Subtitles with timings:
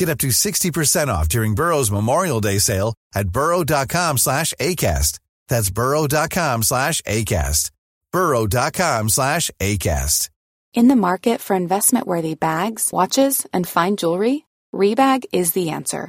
[0.00, 5.18] Get up to 60% off during Burrow's Memorial Day sale at burrow.com slash ACAST.
[5.48, 7.70] That's burrow.com slash ACAST.
[8.10, 10.30] burrow.com slash ACAST.
[10.72, 16.08] In the market for investment worthy bags, watches, and fine jewelry, Rebag is the answer.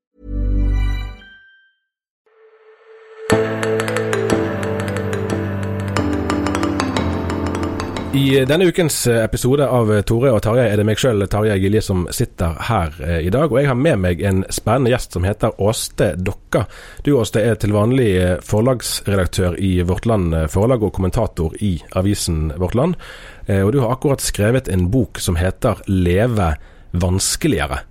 [8.13, 12.01] I denne ukens episode av Tore og Tarjei er det meg sjøl, Tarjei Gilje, som
[12.11, 13.47] sitter her eh, i dag.
[13.47, 16.65] Og jeg har med meg en spennende gjest som heter Åste Dokka.
[17.07, 21.77] Du Åste er til vanlig eh, forlagsredaktør i Vårt Land eh, Forlag og kommentator i
[21.95, 22.99] avisen Vårt Land.
[23.47, 26.51] Og du har akkurat skrevet en bok som heter 'Leve
[26.91, 27.81] vanskeligere'.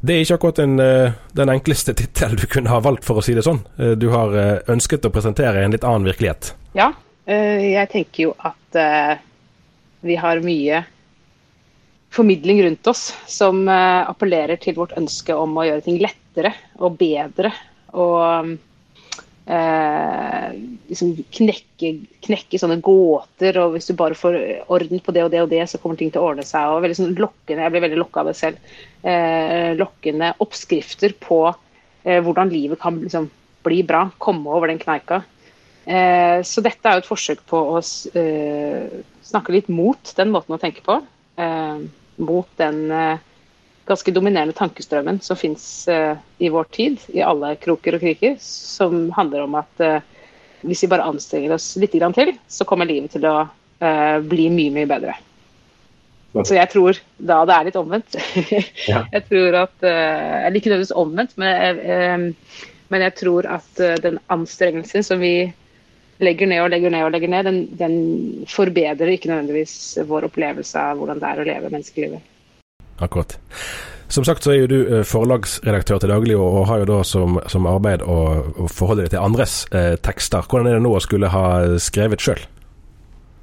[0.00, 0.76] Det er ikke akkurat en,
[1.36, 3.62] den enkleste tittel du kunne ha valgt, for å si det sånn.
[3.96, 4.34] Du har
[4.68, 6.52] ønsket å presentere en litt annen virkelighet.
[6.76, 6.90] Ja,
[7.26, 8.80] jeg tenker jo at
[10.04, 10.84] vi har mye
[12.16, 16.96] formidling rundt oss som uh, appellerer til vårt ønske om å gjøre ting lettere og
[17.00, 17.52] bedre.
[17.96, 18.50] Og
[19.48, 20.48] eh,
[20.90, 21.92] liksom knekke,
[22.26, 23.56] knekke, sånne gåter.
[23.62, 24.36] Og hvis du bare får
[24.72, 26.68] orden på det og det og det, så kommer ting til å ordne seg.
[26.68, 28.74] og veldig sånn lokkende, Jeg blir veldig lokka av det selv.
[29.00, 31.40] Eh, lokkende oppskrifter på
[32.06, 33.30] hvordan livet kan liksom,
[33.64, 34.04] bli bra.
[34.22, 35.24] Komme over den kneika.
[35.86, 37.80] så dette er jo et forsøk på å
[39.26, 41.00] snakke litt mot den måten å tenke på.
[41.36, 41.78] Eh,
[42.16, 43.18] mot den eh,
[43.86, 49.10] ganske dominerende tankestrømmen som fins eh, i vår tid, i alle kroker og kriker, som
[49.16, 49.84] handler om at
[50.66, 53.36] hvis vi bare anstrenger oss litt til, så kommer livet til å
[54.26, 55.12] bli mye, mye bedre.
[56.32, 58.16] Så jeg tror da det er litt omvendt.
[58.88, 62.32] jeg tror at Eller ikke nødvendigvis omvendt, men jeg,
[62.88, 65.52] men jeg tror at den anstrengelsen som vi
[66.22, 67.96] legger ned og legger ned og legger ned, den, den
[68.50, 72.32] forbedrer ikke nødvendigvis vår opplevelse av hvordan det er å leve menneskelivet.
[73.04, 73.36] Akkurat.
[74.08, 77.40] Som sagt så er jo du eh, forlagsredaktør til daglig, og, har jo da som,
[77.50, 78.18] som arbeid å,
[78.62, 80.46] å forholde deg til andres eh, tekster.
[80.46, 81.46] Hvordan er det nå å skulle ha
[81.82, 82.44] skrevet sjøl?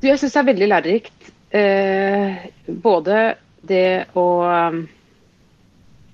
[0.04, 1.32] Jeg syns det er veldig lærerikt.
[1.54, 2.48] Eh,
[2.84, 3.26] både
[3.64, 3.88] det
[4.20, 4.80] å um,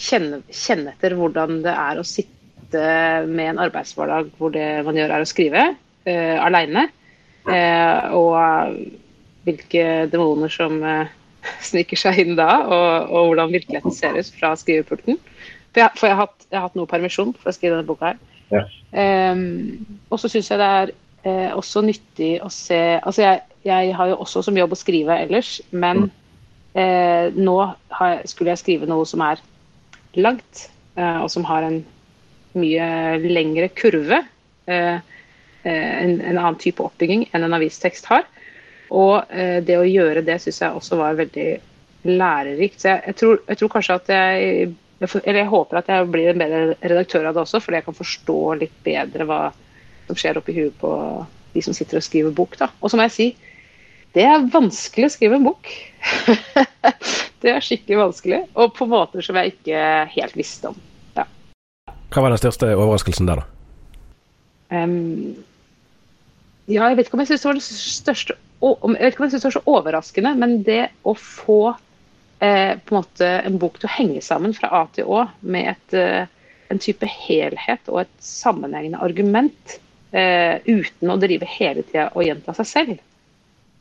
[0.02, 2.90] kjenne, kjenne etter hvordan det er å sitte
[3.30, 5.64] med en arbeidshverdag hvor det man gjør er å skrive
[6.08, 6.88] uh, aleine.
[7.50, 8.36] Uh, og
[9.48, 11.10] hvilke demoner som uh,
[11.70, 15.20] sniker seg inn da, og, og, hvordan virkeligheten ser ut fra skrivepulten.
[15.70, 17.90] For, jeg, for jeg, har hatt, jeg, har hatt, noe permisjon for å skrive denne
[17.90, 18.24] boka her.
[18.50, 18.64] Ja.
[18.90, 20.92] Um, og så syns jeg det er
[21.28, 25.20] uh, også nyttig å se Altså jeg, jeg, har jo også som jobb å skrive
[25.28, 26.10] ellers, men mm.
[26.74, 29.44] uh, nå jeg, skulle jeg skrive noe som er
[30.18, 30.66] langt,
[30.98, 31.84] uh, og som har en
[32.58, 32.90] mye
[33.30, 34.24] lengre kurve.
[35.64, 38.28] Eh, en, en, annen type oppbygging enn en avistekst har.
[38.96, 41.50] Og eh, det å gjøre det syns jeg også var veldig
[42.08, 42.80] lærerikt.
[42.80, 44.70] Så jeg, jeg, tror, jeg, tror, kanskje at jeg
[45.24, 47.96] Eller jeg håper at jeg blir en bedre redaktør av det også, fordi jeg kan
[47.96, 49.44] forstå litt bedre hva
[50.08, 50.90] som skjer oppi huet på
[51.54, 52.58] de som sitter og skriver bok.
[52.60, 52.68] Da.
[52.82, 53.30] Og så må jeg si
[54.18, 55.70] det er vanskelig å skrive en bok.
[57.44, 59.84] det er skikkelig vanskelig, og på måter som jeg ikke
[60.16, 60.80] helt visste om.
[61.16, 61.28] Ja.
[62.10, 63.59] Hva var den største overraskelsen der, da?
[64.70, 65.36] Um,
[66.70, 69.26] ja, jeg vet ikke om jeg syns det var det største Jeg vet ikke om
[69.26, 71.62] jeg synes det var så overraskende, men det å få
[72.44, 75.72] eh, på en måte en bok til å henge sammen fra A til Å med
[75.72, 76.28] et, eh,
[76.70, 79.80] en type helhet og et sammenhengende argument
[80.12, 83.02] eh, uten å drive hele tida og gjenta seg selv,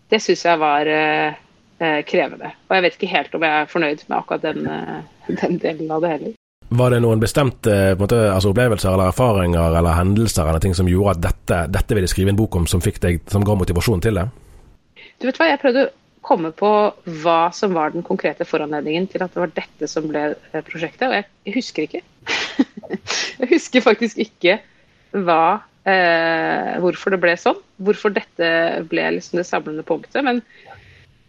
[0.09, 1.39] det syns jeg var eh,
[1.83, 2.55] eh, krevende.
[2.69, 5.93] Og jeg vet ikke helt om jeg er fornøyd med akkurat den, eh, den delen
[5.93, 6.38] av det heller.
[6.69, 11.15] Var det noen bestemte måte, altså opplevelser eller erfaringer eller hendelser eller ting som gjorde
[11.17, 14.27] at dette, dette ville skrive en bok om, som, deg, som ga motivasjon til det?
[15.19, 15.95] Du vet hva, Jeg prøvde å
[16.29, 16.73] komme på
[17.23, 21.09] hva som var den konkrete foranledningen til at det var dette som ble eh, prosjektet,
[21.09, 22.03] og jeg, husker ikke.
[23.41, 24.59] jeg husker faktisk ikke
[25.17, 27.59] hva, eh, hvorfor det ble sånn.
[27.81, 28.51] Hvorfor dette
[28.91, 30.21] ble liksom det samlende punktet.
[30.27, 30.43] Men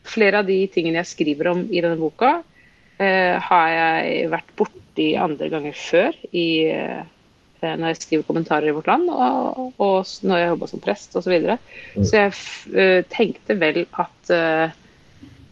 [0.10, 2.59] flere av de tingene jeg skriver om i denne boka, eh,
[3.00, 7.06] har jeg vært borti andre ganger før i eh,
[7.60, 11.26] når jeg skriver kommentarer i Vårt Land, og, og når jeg jobber som prest osv.
[11.26, 11.58] Så, videre.
[11.96, 12.06] mm.
[12.08, 12.36] så jeg
[12.72, 14.36] uh, tenkte vel at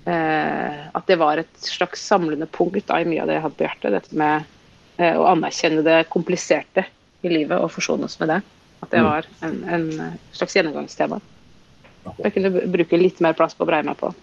[0.07, 3.65] at det var et slags samlende punkt da, i mye av det jeg hadde på
[3.65, 3.91] hjertet.
[3.91, 6.85] Dette med å anerkjenne det kompliserte
[7.27, 8.37] i livet og forsones med det.
[8.85, 9.07] At det mm.
[9.09, 11.19] var en, en slags gjennomgangstema.
[12.23, 14.13] Jeg kunne bruke litt mer plass på å breie meg på.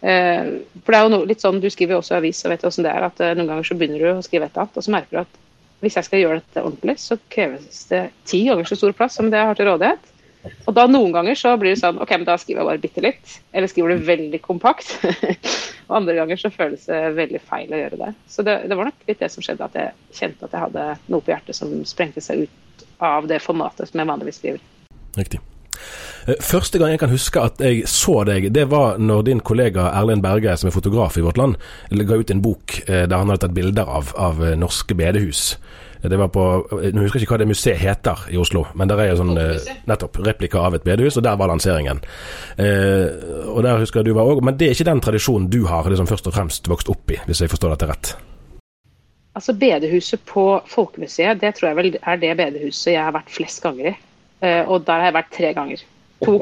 [0.00, 2.62] for det er jo noe, litt sånn, Du skriver jo også i avis, og vet
[2.62, 4.86] hvordan det er, at noen ganger så begynner du å skrive et eller annet, og
[4.86, 5.40] så merker du at
[5.82, 9.30] hvis jeg skal gjøre dette ordentlig, så kreves det ti ganger så stor plass som
[9.30, 10.14] det jeg har til rådighet.
[10.68, 13.04] Og da noen ganger så blir det sånn OK, men da skriver jeg bare bitte
[13.04, 13.34] litt.
[13.52, 14.94] Eller skriver det veldig kompakt.
[15.88, 18.10] og andre ganger så føles det veldig feil å gjøre det.
[18.30, 20.88] Så det, det, var nok litt det som skjedde, at jeg kjente at jeg hadde
[21.06, 24.66] noe på hjertet som sprengte seg ut av det formatet som jeg vanligvis skriver.
[25.18, 25.42] Riktig.
[26.28, 29.90] Eh, første gang jeg kan huske at jeg så deg, det var når din kollega
[29.96, 31.58] Erlend Berge, som er fotograf i Vårt Land,
[31.90, 35.56] ga ut en bok eh, der han hadde tatt bilder av, av eh, norske bedehus.
[35.98, 36.42] Det var på,
[36.94, 39.32] Nå husker jeg ikke hva det museet heter i Oslo, men der er jo sånn
[39.90, 41.98] nettopp replika av et bedehus, og der var lanseringen.
[42.54, 45.64] Eh, og der husker jeg du var òg, men det er ikke den tradisjonen du
[45.66, 48.12] har liksom først og fremst vokst opp i, hvis jeg forstår dette rett?
[49.38, 53.62] Altså Bedehuset på Folkemuseet, det tror jeg vel er det bedehuset jeg har vært flest
[53.62, 53.96] ganger i.
[54.40, 55.86] Eh, og der har jeg vært tre ganger.
[56.26, 56.36] To.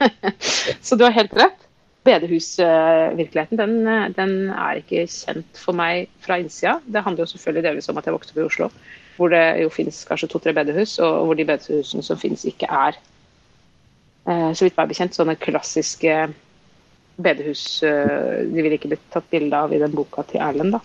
[0.86, 1.68] Så du har helt rett.
[2.02, 3.76] Bedehusvirkeligheten den,
[4.16, 6.80] den, er ikke kjent for meg fra innsida.
[6.82, 8.68] Det handler jo selvfølgelig delvis om at jeg vokste opp i Oslo,
[9.18, 12.98] hvor det jo finnes kanskje to-tre bedehus, og hvor de bedehusene som finnes, ikke er,
[14.26, 16.16] eh, så vidt meg bekjent, sånne klassiske
[17.22, 20.82] bedehus eh, De ville ikke blitt tatt bilde av i den boka til Erlend, da.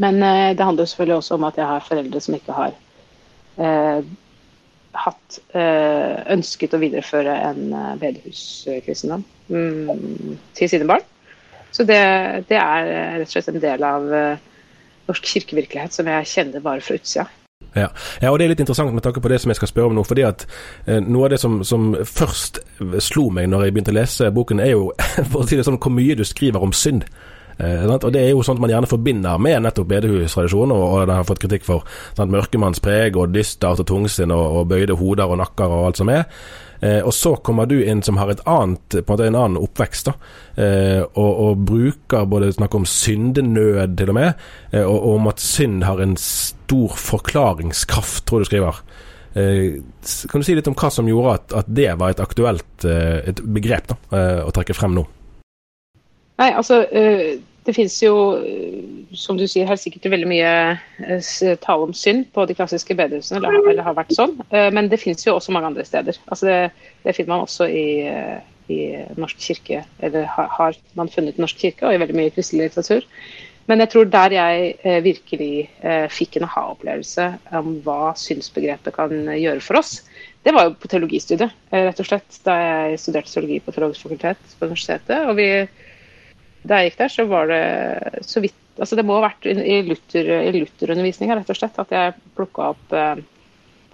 [0.00, 2.74] Men det handler jo selvfølgelig også om at jeg har foreldre som ikke har
[5.04, 11.04] hatt eh, ønsket å videreføre en eh, bedehuskristendom mm, til sine barn.
[11.70, 12.00] Så det,
[12.48, 14.06] det, er eh, rett og slett en del av
[15.06, 17.26] norsk kirkevirkelighet som jeg kjenner bare fra utsida.
[17.76, 17.88] Ja.
[18.20, 18.30] ja.
[18.30, 20.04] og det er litt interessant med tanke på det som jeg skal spørre om nå.
[20.04, 20.44] fordi at
[20.86, 22.60] eh, Noe av det som, som, først
[23.04, 24.90] slo meg når jeg begynte å lese boken, er jo
[25.30, 27.06] for å si det sånn, hvor mye du skriver om synd.
[27.58, 31.16] Eh, og Det er jo sånt man gjerne forbinder med nettopp bedehustradisjonen, og, og den
[31.16, 31.86] har fått kritikk for
[32.16, 36.12] sant, mørkemannspreg og dystert og tungsinn og, og, bøyde hoder og nakker og alt som
[36.12, 36.26] er.
[36.84, 39.62] Eh, og så kommer du inn som har et annet, på en måte en annen
[39.62, 40.16] oppvekst, da,
[40.60, 45.32] eh, og, og, bruker både snakk om syndenød til og med, eh, og, og, om
[45.32, 48.84] at synd har en stor forklaringskraft, tror du skriver.
[49.36, 49.80] Eh,
[50.28, 53.20] kan du si litt om hva som gjorde at, at det var et aktuelt eh,
[53.32, 54.00] et begrep da,
[54.44, 55.08] å trekke frem nå?
[56.40, 60.50] Nei, altså eh, det finnes jo, eh, som du sier, helt sikkert veldig mye
[61.06, 61.30] eh,
[61.62, 64.36] tale om synd på de klassiske bedehusene, eller, har vært sånn.
[64.52, 66.20] Men det finnes jo også mange andre steder.
[66.28, 66.60] Altså det,
[67.06, 67.88] det finner man også i,
[68.72, 68.80] i
[69.16, 73.08] Norsk kirke, eller har, man funnet i Norsk kirke, og i veldig mye kristelig litteratur.
[73.66, 75.64] Men jeg tror der jeg virkelig
[76.14, 77.24] fikk en aha-opplevelse
[77.58, 79.96] om hva synsbegrepet kan gjøre for oss,
[80.46, 82.38] det var jo på teologistudiet, rett og slett.
[82.46, 85.24] Da jeg studerte teologi på Teologisk fakultet på universitetet.
[85.26, 85.48] og vi
[86.66, 87.62] da jeg gikk der, så var det
[88.26, 92.12] så vidt altså Det må ha vært i, Luther, Luther-undervisninga rett og slett at jeg
[92.36, 93.22] plukka opp eh,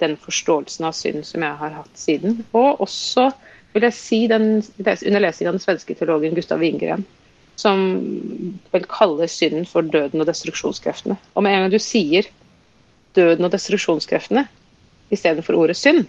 [0.02, 2.40] den forståelsen av synd som jeg har hatt siden.
[2.50, 3.28] Og også
[3.76, 4.48] vil jeg si den,
[4.82, 7.04] under lesing av den svenske teologen Gustav Wingren,
[7.60, 7.84] som
[8.72, 11.14] vel kaller synden for døden og destruksjonskreftene.
[11.36, 12.26] Og med en gang du sier
[13.16, 14.48] døden og destruksjonskreftene
[15.12, 16.06] istedenfor ordet synd,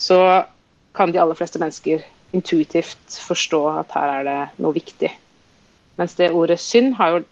[0.00, 0.46] så
[0.96, 2.04] kan de aller fleste mennesker
[2.36, 5.10] intuitivt forstå at her er det noe viktig.
[5.96, 7.22] Mens det ordet synd har jo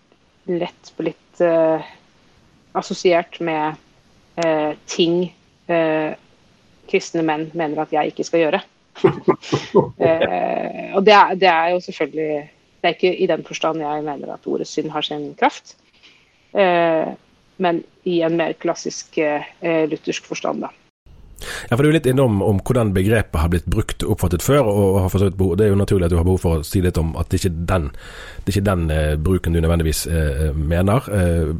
[0.61, 1.85] lett blitt eh,
[2.77, 3.77] assosiert med
[4.41, 5.35] eh, ting
[5.69, 6.17] eh,
[6.91, 8.61] kristne menn mener at jeg ikke skal gjøre.
[10.95, 12.43] og det er, det er, jo selvfølgelig
[12.79, 15.77] Det er ikke i den forstand jeg mener at ordet synd har sin kraft.
[17.57, 19.19] men i en mer klassisk
[19.63, 20.69] luthersk forstand, da.
[21.71, 24.65] Ja, for Du er litt innom om hvordan begrepet har blitt brukt og oppfattet før.
[24.65, 26.81] og har forstått behov, Det er jo naturlig at du har behov for å si
[26.81, 27.91] litt om at det ikke er den,
[28.45, 31.09] det er ikke den eh, bruken du nødvendigvis eh, mener.
[31.13, 31.55] Eh,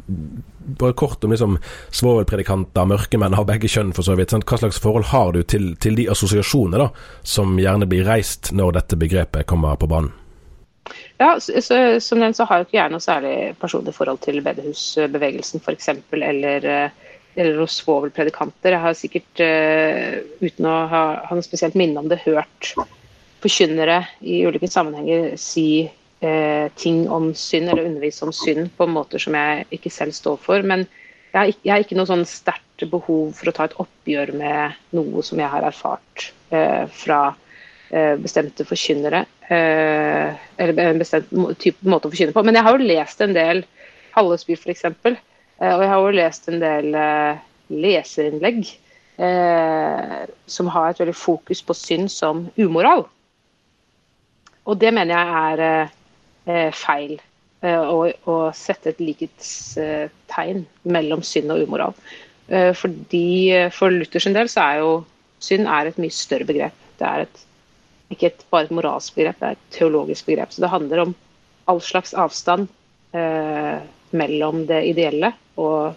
[0.65, 1.57] bare kort om liksom
[1.91, 4.33] svovelpredikanter, mørkemenn av begge kjønn for så vidt.
[4.33, 4.45] Sant?
[4.49, 6.89] Hva slags forhold har du til, til de assosiasjonene da,
[7.23, 10.13] som gjerne blir reist når dette begrepet kommer på banen?
[11.17, 14.41] Ja, så, så, som nevnt så har jo ikke jeg noe særlig personlig forhold til
[14.45, 15.89] bedehusbevegelsen f.eks.
[16.13, 18.75] Eller, eh, eller hos svovelpredikanter.
[18.75, 22.73] Jeg har sikkert, uh, uten å ha, ha noe spesielt minne om det, hørt
[23.43, 29.21] forkynnere i ulike sammenhenger si uh, ting om synd, eller undervise om synd på måter
[29.21, 30.65] som jeg ikke selv står for.
[30.65, 30.87] Men
[31.31, 34.79] jeg har, jeg har ikke noe sånn sterkt behov for å ta et oppgjør med
[34.95, 37.23] noe som jeg har erfart uh, fra
[37.89, 39.25] Eh, bestemte forkynnere.
[39.47, 41.29] Eh, eller en bestemt
[41.61, 42.43] type måte å forkynne på.
[42.43, 43.61] Men jeg har jo lest en del
[44.15, 44.87] Hallesby f.eks.
[45.59, 46.97] Eh, og jeg har jo lest en del
[47.73, 48.65] leserinnlegg
[50.51, 53.05] som har et veldig fokus på synd som umoral.
[54.67, 55.69] Og det mener jeg
[56.51, 57.13] er feil.
[57.63, 61.95] Å, sette et likhetstegn mellom synd og umoral.
[62.75, 63.23] Fordi
[63.71, 64.91] For Luthers del så er jo
[65.47, 66.75] synd er et mye større begrep.
[66.99, 67.45] Det er et
[68.13, 70.53] ikke et, bare et moralsk begrep, det er et teologisk begrep.
[70.53, 71.15] Så det handler om
[71.71, 72.67] all slags avstand
[73.17, 73.81] eh,
[74.15, 75.31] mellom det ideelle
[75.61, 75.95] og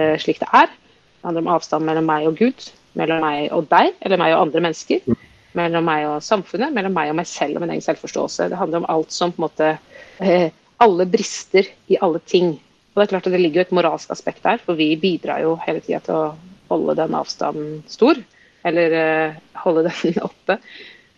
[0.00, 0.68] eh, slik det er.
[0.70, 4.46] Det handler om avstand mellom meg og Gud, mellom meg og deg, eller meg og
[4.46, 5.16] andre mennesker.
[5.56, 8.50] Mellom meg og samfunnet, mellom meg og meg selv og min egen selvforståelse.
[8.52, 9.72] Det handler om alt som på en måte
[10.20, 10.52] eh,
[10.84, 12.50] Alle brister i alle ting.
[12.92, 15.40] Og det er klart at det ligger jo et moralsk aspekt der, for vi bidrar
[15.40, 16.34] jo hele tida til å
[16.68, 18.20] holde den avstanden stor.
[18.68, 20.58] Eller eh, holde den oppe.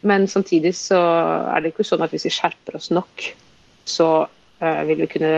[0.06, 1.00] Men samtidig så
[1.50, 3.24] er det ikke sånn at hvis vi skjerper oss nok,
[3.82, 5.32] så vil vi kunne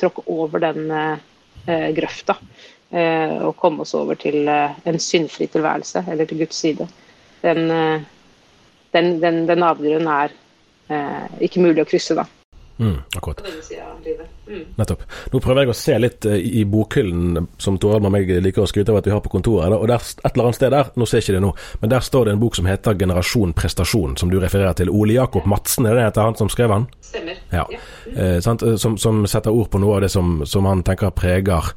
[0.00, 2.38] tråkke over den uh, grøfta.
[2.88, 6.88] Uh, og komme oss over til en syndfri tilværelse, eller til Guds side.
[7.42, 7.68] Den,
[8.96, 10.32] den, den, den avgrunnen er
[11.44, 12.24] ikke mulig å krysse, da.
[12.78, 13.42] Mm, akkurat.
[14.46, 14.64] Mm.
[14.76, 15.02] Nettopp.
[15.32, 18.68] Nå prøver jeg å se litt uh, i bokhyllen som Torald og meg liker å
[18.70, 19.74] skryte av at vi har på kontoret.
[19.74, 22.06] Og der, et eller annet sted der, nå ser jeg ikke det nå, men der
[22.06, 24.90] står det en bok som heter 'Generasjon prestasjon', som du refererer til.
[24.94, 26.86] Ole Jakob Madsen, er det heter han som skrev den?
[27.02, 27.42] Stemmer.
[27.52, 27.66] Ja.
[27.72, 27.82] ja.
[28.14, 31.74] Uh, som, som, setter ord på noe av det som, som han tenker preger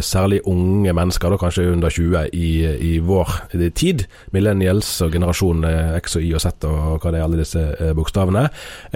[0.00, 2.50] særlig unge mennesker, da kanskje under 20, i,
[2.88, 3.32] i vår
[3.76, 4.06] tid.
[4.32, 5.64] Millennials og generasjon
[5.98, 8.46] X og Y og Z og hva det er, alle disse bokstavene.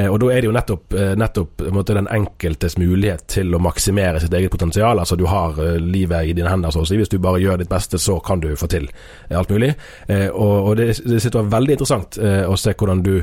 [0.07, 4.35] og da er det jo nettopp, nettopp måte, den enkeltes mulighet til å maksimere sitt
[4.35, 4.99] eget potensial.
[4.99, 6.99] Altså du har livet i dine hender, så å si.
[7.01, 8.89] Hvis du bare gjør ditt beste, så kan du få til
[9.29, 9.75] alt mulig.
[10.09, 13.15] Og, og det, det sitter veldig interessant å se hvordan du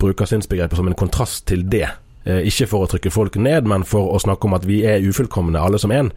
[0.00, 1.86] bruker synsbegrepet som en kontrast til det.
[2.24, 5.60] Ikke for å trykke folk ned, men for å snakke om at vi er ufullkomne
[5.60, 6.08] alle som én.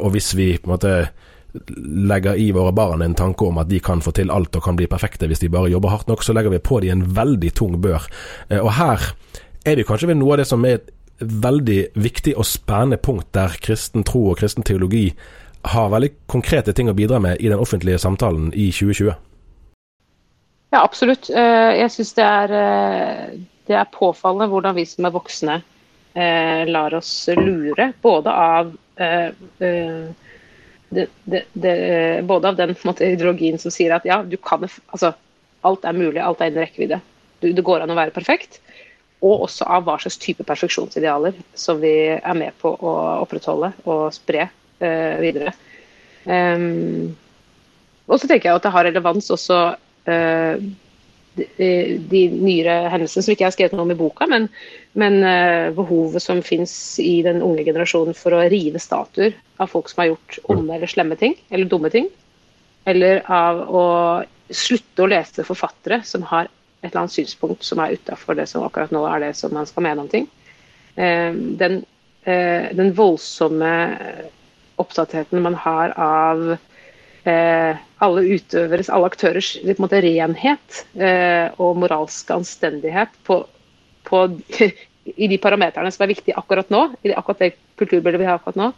[0.00, 0.92] Og hvis vi på en måte
[1.76, 4.76] legger i våre barn en tanke om at de kan få til alt og kan
[4.76, 7.52] bli perfekte hvis de bare jobber hardt nok, så legger vi på de en veldig
[7.56, 8.08] tung bør.
[8.62, 9.10] Og her
[9.66, 13.32] er vi kanskje ved noe av det som er et veldig viktig og spennende punkt
[13.36, 15.10] der kristen tro og kristen teologi
[15.66, 19.14] har veldig konkrete ting å bidra med i den offentlige samtalen i 2020.
[20.74, 21.30] Ja, absolutt.
[21.30, 25.58] Eh, jeg syns det, eh, det, er påfallende hvordan vi som er voksne
[26.14, 30.14] eh, lar oss lure både av det,
[30.88, 31.72] det, det,
[32.24, 35.10] både av den måte, ideologien som sier at ja, du kan altså,
[35.66, 37.02] alt er mulig, alt er innen rekkevidde.
[37.44, 38.62] det går an å være perfekt
[39.24, 42.94] og også av hva slags type perfeksjonsidealer som vi er med på å
[43.24, 45.54] opprettholde og spre eh, videre.
[46.26, 47.14] Um,
[48.06, 50.66] og så tenker jeg at det har relevans også uh,
[51.36, 54.48] de, nyere hendelsene som ikke jeg har skrevet noe om i boka, men,
[54.98, 59.90] men uh, behovet som fins i den unge generasjonen for å rive statuer av folk
[59.92, 62.08] som har gjort onde eller slemme ting, eller dumme ting.
[62.86, 63.86] Eller av å
[64.54, 68.64] slutte å lese forfattere som har et eller annet synspunkt som er utafor det som
[68.66, 70.28] akkurat nå er det som man skal mene om ting.
[70.94, 71.80] Eh, den,
[72.24, 73.72] eh, den voldsomme
[74.76, 76.64] opptattheten man har av eh,
[77.26, 80.82] alle utøveres, alle aktørers måte, renhet
[81.58, 83.40] og moralske anstendighet på,
[84.06, 84.20] på,
[85.24, 88.60] i de parameterne som er viktige akkurat nå, i akkurat det kulturbildet vi har akkurat
[88.60, 88.68] nå,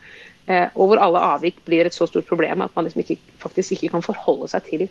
[0.72, 3.92] og hvor alle avvik blir et så stort problem at man liksom ikke, faktisk ikke
[3.96, 4.88] kan forholde seg til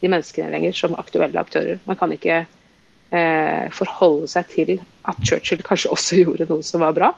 [0.00, 1.78] de menneskene lenger som aktuelle aktører.
[1.88, 4.74] Man kan ikke eh, forholde seg til
[5.08, 7.12] at Churchill kanskje også gjorde noe som var bra,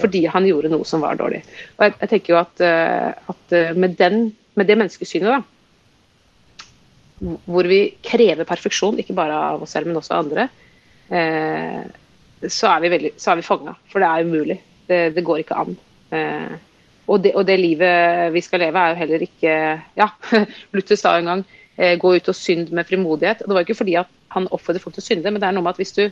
[0.00, 1.42] fordi han gjorde noe som var dårlig.
[1.78, 5.40] Og jeg, jeg tenker jo at, eh, at eh, med, den, med, det menneskesynet, da,
[7.20, 10.48] hvor vi krever perfeksjon, ikke bare av oss selv, men også av andre,
[11.12, 11.82] eh,
[12.48, 13.76] så er vi, veldig, vi fanga.
[13.92, 14.58] For det er umulig.
[14.88, 15.76] Det, det går ikke an.
[16.16, 16.54] Eh,
[17.10, 19.54] og det, og det, livet vi skal leve, er jo heller ikke
[19.98, 20.08] Ja,
[20.74, 21.44] Luther sa en gang
[21.76, 23.44] eh, 'gå ut og synd med frimodighet'.
[23.46, 25.74] Det var ikke fordi han oppfordret folk til å synde, men det er noe med
[25.74, 26.04] at hvis du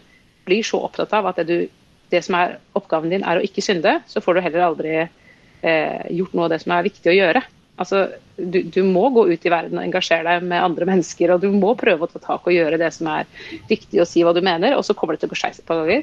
[0.48, 1.68] blir så opptatt av at det, du,
[2.10, 6.02] det som er oppgaven din er å ikke synde, så får du heller aldri eh,
[6.10, 7.42] gjort noe av det som er viktig å gjøre.
[7.78, 8.04] Altså,
[8.34, 11.52] du, du, må gå ut i verden og engasjere deg med andre mennesker, og du
[11.54, 13.28] må prøve å ta tak og gjøre det som er
[13.70, 15.68] riktig, og si hva du mener, og så kommer det til å gå skeis et
[15.68, 16.02] par ganger.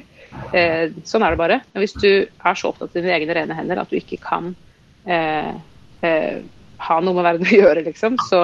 [0.56, 1.58] Eh, sånn er det bare.
[1.74, 4.54] Men hvis du er så opptatt av dine egne rene hender at du ikke kan
[5.04, 5.52] eh,
[6.06, 6.38] eh,
[6.86, 8.40] ha noe med verden å gjøre, liksom, så,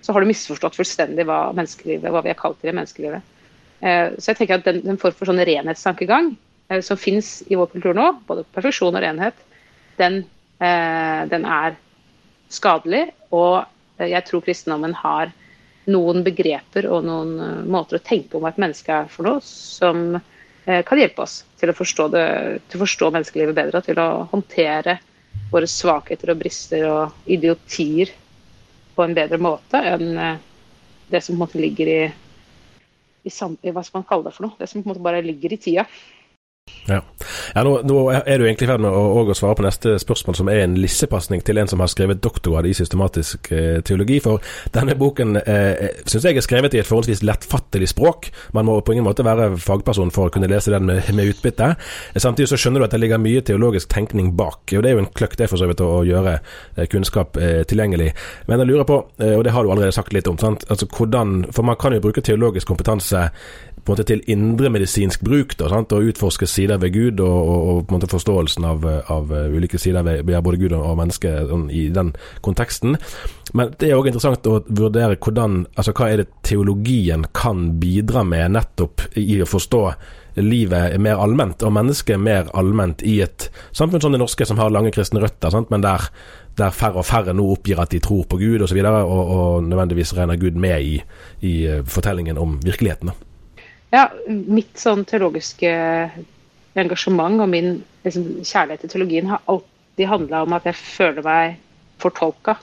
[0.00, 3.36] så, har du misforstått fullstendig hva hva vi har kalt til i menneskelivet.
[3.80, 6.34] Eh, så jeg tenker at den, den form for sånn renhetstankegang
[6.68, 9.38] eh, som finnes i vår kultur nå, både perfeksjon og renhet,
[10.00, 10.22] den,
[10.60, 11.78] eh, den er
[12.52, 13.06] skadelig.
[13.34, 13.62] Og
[14.00, 15.32] jeg tror kristendommen har
[15.90, 20.20] noen begreper og noen måter å tenke om hva et menneske er for noe, som
[20.64, 22.24] Eh, kan hjelpe oss til å forstå, det,
[22.68, 24.98] til å forstå menneskelivet bedre og til å håndtere
[25.50, 28.12] våre svakheter og brister og idiotier
[28.94, 30.42] på en bedre måte enn eh,
[31.10, 32.00] det som på en måte ligger i,
[33.24, 34.58] i, i hva skal man kalle det for noe?
[34.60, 35.86] Det som på en måte bare ligger i tida.
[36.90, 37.00] Ja,
[37.54, 40.36] ja nå, nå, er du egentlig i ferd med å, å, svare på neste spørsmål,
[40.38, 44.18] som er en lissepasning til en som har skrevet doktorgrad i systematisk eh, teologi.
[44.24, 44.42] For
[44.74, 48.30] denne boken eh, syns jeg er skrevet i et forholdsvis lettfattelig språk.
[48.56, 51.74] Man må på ingen måte være fagperson for å kunne lese den med, med utbytte.
[52.16, 54.64] Samtidig så skjønner du at det ligger mye teologisk tenkning bak.
[54.72, 57.62] og Det er jo en kløkt det for så vidt å gjøre eh, kunnskap eh,
[57.70, 58.10] tilgjengelig.
[58.50, 61.52] Men jeg lurer på, eh, og det har du allerede sagt litt om, altså hvordan,
[61.54, 63.28] for man kan jo bruke teologisk kompetanse
[63.84, 65.92] på en måte til indremedisinsk bruk, da, sant?
[65.96, 69.80] og utforske sider ved Gud, og, og, og, på en måte forståelsen av, av ulike
[69.80, 72.98] sider ved, både Gud og mennesket sånn, i den konteksten.
[73.56, 78.22] Men det er òg interessant å vurdere hvordan, altså hva er det teologien kan bidra
[78.26, 79.84] med nettopp i å forstå
[80.40, 84.70] livet mer allment, og mennesket mer allment i et samfunn som det norske, som har
[84.72, 85.72] lange kristne røtter, sant?
[85.72, 86.06] men der,
[86.58, 89.66] der færre og færre nå oppgir at de tror på Gud osv., og, og, og
[89.66, 90.94] nødvendigvis regner Gud med i,
[91.46, 93.10] i eh, fortellingen om virkeligheten.
[93.10, 93.29] Da.
[93.90, 95.70] Ja, mitt sånn teologiske
[96.78, 101.56] engasjement og min liksom, kjærlighet til teologien har alltid handla om at jeg føler meg
[102.00, 102.54] fortolka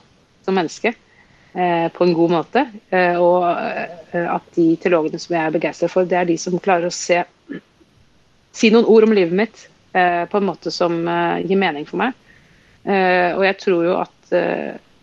[0.46, 2.64] som menneske eh, på en god måte.
[2.88, 6.56] Eh, og eh, at de teologene som jeg er begeistret for, det er de som
[6.64, 7.20] klarer å se
[8.58, 12.00] si noen ord om livet mitt eh, på en måte som eh, gir mening for
[12.00, 12.16] meg.
[12.88, 14.14] Eh, og jeg tror jo at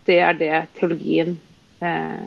[0.06, 1.32] det er det teologien
[1.82, 2.26] eh,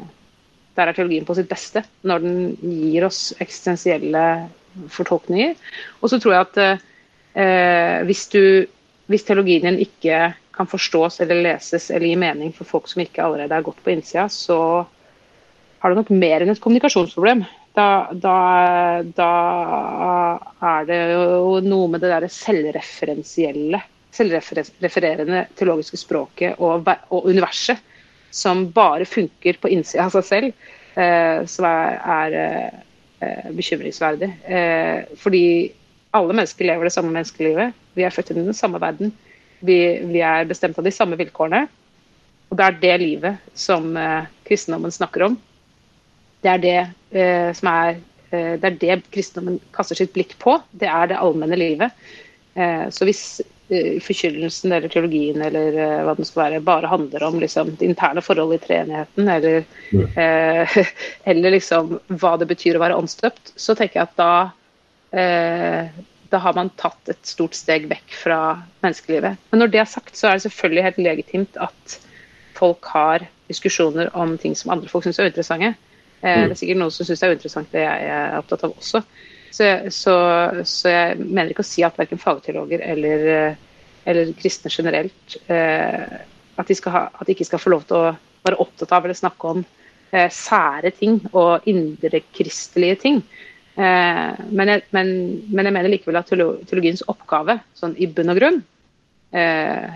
[0.80, 4.26] der er teologien på sitt beste, når den gir oss eksistensielle
[4.94, 5.58] fortolkninger.
[6.00, 8.44] Og så tror jeg at eh, hvis, du,
[9.12, 13.24] hvis teologien din ikke kan forstås eller leses eller gi mening for folk som ikke
[13.24, 14.60] allerede er godt på innsida, så
[15.80, 17.46] har du nok mer enn et kommunikasjonsproblem.
[17.78, 18.38] Da, da,
[19.16, 19.30] da,
[20.72, 23.80] er det jo noe med det derre selvreferensielle,
[24.12, 27.80] selvrefererende teologiske språket og, og universet
[28.32, 32.38] som bare funker på innsida av seg selv, eh, som er, er
[33.22, 34.30] eh, bekymringsverdig.
[34.46, 35.44] Eh, fordi
[36.16, 37.76] alle mennesker lever det samme menneskelivet.
[37.98, 39.14] Vi er født inn i den samme verden.
[39.60, 41.66] Vi, vi, er bestemt av de samme vilkårene.
[42.50, 45.40] Og det er det livet som eh, kristendommen snakker om.
[46.40, 46.80] Det er det
[47.58, 47.98] som er
[48.30, 50.54] det er det kristendommen kaster sitt blikk på.
[50.70, 51.96] Det er det allmenne livet.
[52.54, 53.42] så hvis
[54.02, 58.24] forkynnelsen eller teologien eller uh, hva den skal være, bare handler om liksom, det interne
[58.26, 60.08] forholdet i treenigheten, eller, mm.
[61.34, 64.34] eller liksom hva det betyr å være åndsdøpt, så tenker jeg at da,
[65.14, 68.40] uh, da har man tatt et stort steg vekk fra
[68.86, 69.38] menneskelivet.
[69.52, 72.00] Men når det er sagt, så er det selvfølgelig helt legitimt at
[72.60, 75.74] folk har diskusjoner om ting som andre folk syns er uinteressante.
[76.20, 76.50] Mm.
[76.50, 79.02] Det er sikkert noen som syns det er uinteressant, det jeg er opptatt av også.
[79.52, 80.16] Så, så,
[80.64, 83.56] så, jeg mener ikke å si at verken fagteologer eller,
[84.10, 86.20] eller kristne generelt eh,
[86.60, 88.12] at, de ha, at, de ikke skal få lov til å
[88.46, 93.24] være opptatt av eller snakke om eh, sære ting og indrekristelige ting.
[93.74, 95.16] Eh, men, jeg, men,
[95.50, 98.62] men, jeg, mener likevel at teologiens oppgave, sånn i bunn og grunn,
[99.34, 99.90] eh,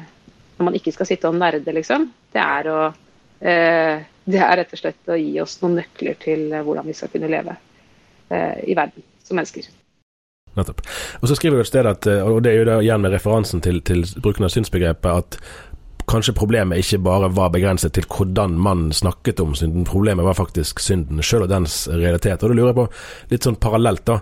[0.57, 4.71] når man ikke skal sitte og nerde, liksom, det er å eh, det er rett
[4.71, 7.57] og slett å gi oss noen nøkler til hvordan vi skal kunne leve
[8.31, 9.69] eh, i verden som mennesker.
[10.53, 10.83] Nettopp.
[11.21, 13.15] Og så skriver du et sted at, eh, og det er jo da igjen med
[13.15, 15.39] referansen til, til bruken av synsbegrepet, at
[16.09, 20.83] kanskje problemet ikke bare var begrenset til hvordan man snakket om synden, problemet var faktisk
[20.83, 22.43] synden sjøl og dens realitet.
[22.43, 22.87] Og da lurer på,
[23.31, 24.19] litt sånn parallelt, da,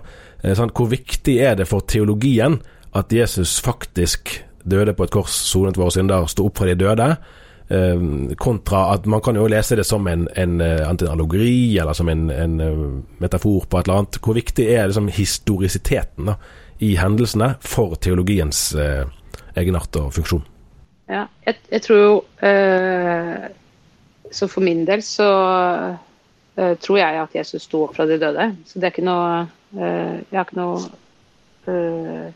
[0.54, 0.72] sant?
[0.78, 2.60] hvor viktig er det for teologien
[2.96, 7.08] at Jesus faktisk døde på et kors, sonet våre synder, sto opp fra de døde?
[7.68, 11.92] Eh, kontra at man kan jo lese det som en, en, eh, en allegori, eller
[11.92, 14.18] som en, en, eh, metafor på et eller annet.
[14.20, 16.34] Hvor viktig er liksom historisiteten da,
[16.82, 19.06] i hendelsene for teologiens eh,
[19.56, 20.44] egenart og funksjon?
[21.08, 22.12] Ja, jeg, jeg tror jo
[22.46, 23.48] eh,
[24.32, 25.28] Så for min del så
[26.56, 28.46] eh, tror jeg at Jesus sto opp fra de døde.
[28.66, 32.32] Så det er ikke noe Jeg har ikke noe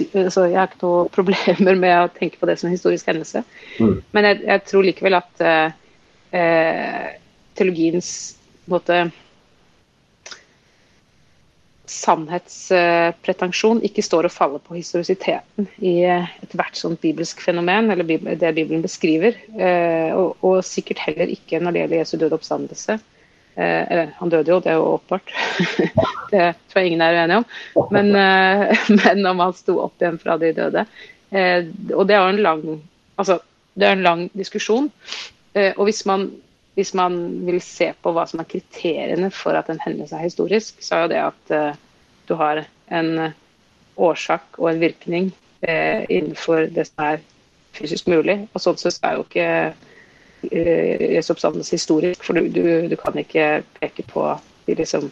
[0.00, 3.44] altså, Jeg har ikke noe problemer med å tenke på det som en historisk hendelse.
[3.78, 3.96] Mm.
[4.12, 5.98] Men jeg, jeg, tror likevel at uh,
[6.36, 7.10] uh,
[7.58, 8.12] teologiens
[8.70, 9.04] måte,
[11.92, 18.84] sannhetspretensjon ikke står og faller på historisiteten i ethvert sånt bibelsk fenomen, eller det Bibelen
[18.84, 19.36] beskriver.
[20.16, 22.96] Og, og sikkert heller ikke når det gjelder Jesu døde oppstandelse.
[23.56, 25.32] Eller, han døde jo, det er jo åpenbart.
[26.32, 27.90] det tror jeg ingen er uenige om.
[27.92, 28.08] Men,
[29.02, 30.86] men om han sto opp igjen fra de døde.
[31.32, 32.62] Og det er jo en lang,
[33.20, 33.36] altså,
[33.76, 34.88] det er en lang diskusjon.
[35.76, 36.30] Og hvis man
[36.74, 40.80] hvis man vil se på hva som er kriteriene for at en hendelse er historisk,
[40.80, 41.80] så er jo det at uh,
[42.28, 42.62] du har
[42.92, 43.12] en
[44.00, 45.30] årsak og en virkning
[45.68, 47.24] uh, innenfor det som er
[47.76, 48.38] fysisk mulig.
[48.52, 49.50] Og sånn sett er jo ikke
[50.50, 54.24] Jesu oppstandelse historisk, for du, du, du, kan ikke peke på
[54.66, 55.10] de liksom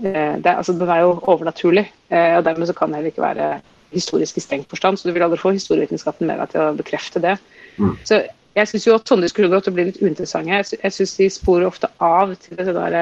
[0.00, 3.48] det, altså, Den er jo overnaturlig, og dermed så kan det heller ikke være
[3.92, 4.96] historisk i strengt forstand.
[4.98, 7.36] Så du vil aldri få historievitenskapen med deg til å bekrefte det.
[7.76, 7.96] Mm.
[8.08, 8.22] Så
[8.58, 10.62] jeg syns jo at sånne diskusjoner ofte blir litt uinteressante.
[10.82, 12.98] Jeg, syns de sporer ofte av til det der,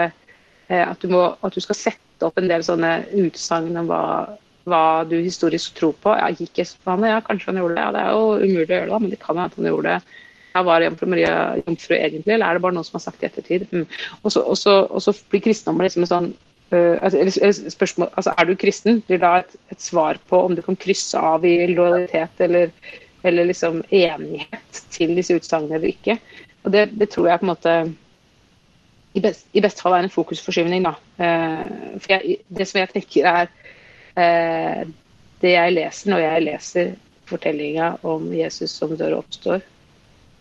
[0.68, 4.02] eh, at, du må, at, du skal sette opp en del sånne utsagn om hva,
[4.68, 6.14] hva, du historisk tror på.
[6.18, 7.14] Ja, gikk Jesus på vannet?
[7.14, 7.84] Ja, kanskje han gjorde det.
[7.86, 10.16] Ja, det er jo umulig å gjøre det, men det kan hende han gjorde det.
[10.54, 13.66] Var Jomfru Maria jomfru egentlig, eller er det bare noen som har sagt i ettertid?
[13.70, 13.84] Mm.
[14.22, 16.30] Og, så, og, så, og, så, blir kristendommen liksom en sånn
[16.68, 18.98] Uh, altså, spørsmål, altså, Er du kristen?
[19.08, 22.68] Blir da et, et, svar på om du kan krysse av i lojalitet eller
[23.22, 26.18] eller liksom enighet til disse utsagnene eller ikke.
[26.64, 27.74] Og det, det, tror jeg på en måte
[29.14, 30.86] i, best, i beste fall er en fokusforskyvning.
[30.86, 30.94] Da.
[31.18, 33.50] Uh, for jeg, det som jeg tenker er
[34.18, 34.88] uh,
[35.38, 36.94] Det jeg leser når jeg leser
[37.28, 39.60] fortellinga om Jesus som dør og oppstår,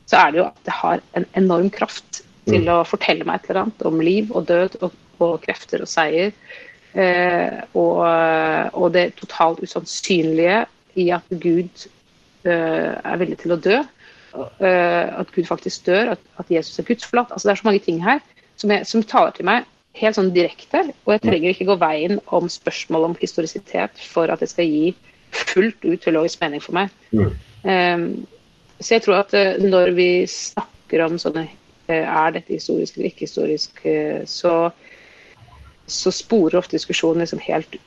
[0.07, 2.71] så er det jo at det har en enorm kraft til mm.
[2.71, 6.31] å fortelle meg et eller annet om liv og død og, og krefter og seier.
[6.97, 8.01] Eh, og,
[8.71, 10.63] og det totalt usannsynlige
[10.97, 11.87] i at Gud
[12.47, 13.79] Eh, er villig til å dø.
[14.37, 17.33] Eh, at Gud faktisk dør, at, at Jesus er gudsforlatt.
[17.33, 18.21] Altså, det er så mange ting her
[18.59, 19.67] som, jeg, som taler til meg
[19.97, 20.85] helt sånn direkte.
[21.07, 24.93] Og jeg trenger ikke gå veien om spørsmål om historisitet for at det skal gi
[25.33, 26.93] fullt ut teologisk mening for meg.
[27.11, 27.33] Mm.
[27.67, 28.05] Um,
[28.79, 33.09] så jeg tror at uh, når vi snakker om sånne uh, Er dette historisk eller
[33.09, 34.69] ikke historisk, uh, så,
[35.87, 37.79] så sporer ofte diskusjonen liksom helt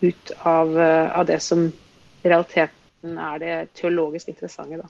[0.00, 4.86] ut av, av det som i realiteten er det teologisk interessante, da.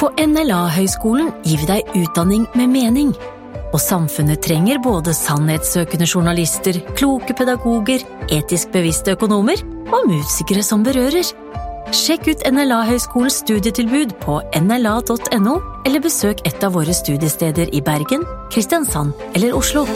[0.00, 3.12] På NLA-høgskolen gir vi deg utdanning med mening.
[3.74, 9.60] Og samfunnet trenger både sannhetssøkende journalister, kloke pedagoger, etisk bevisste økonomer
[9.92, 11.26] og musikere som berører.
[11.90, 15.54] Sjekk ut NLA-høgskolens studietilbud på nla.no,
[15.86, 18.22] eller besøk et av våre studiesteder i Bergen,
[18.54, 19.86] Kristiansand eller Oslo.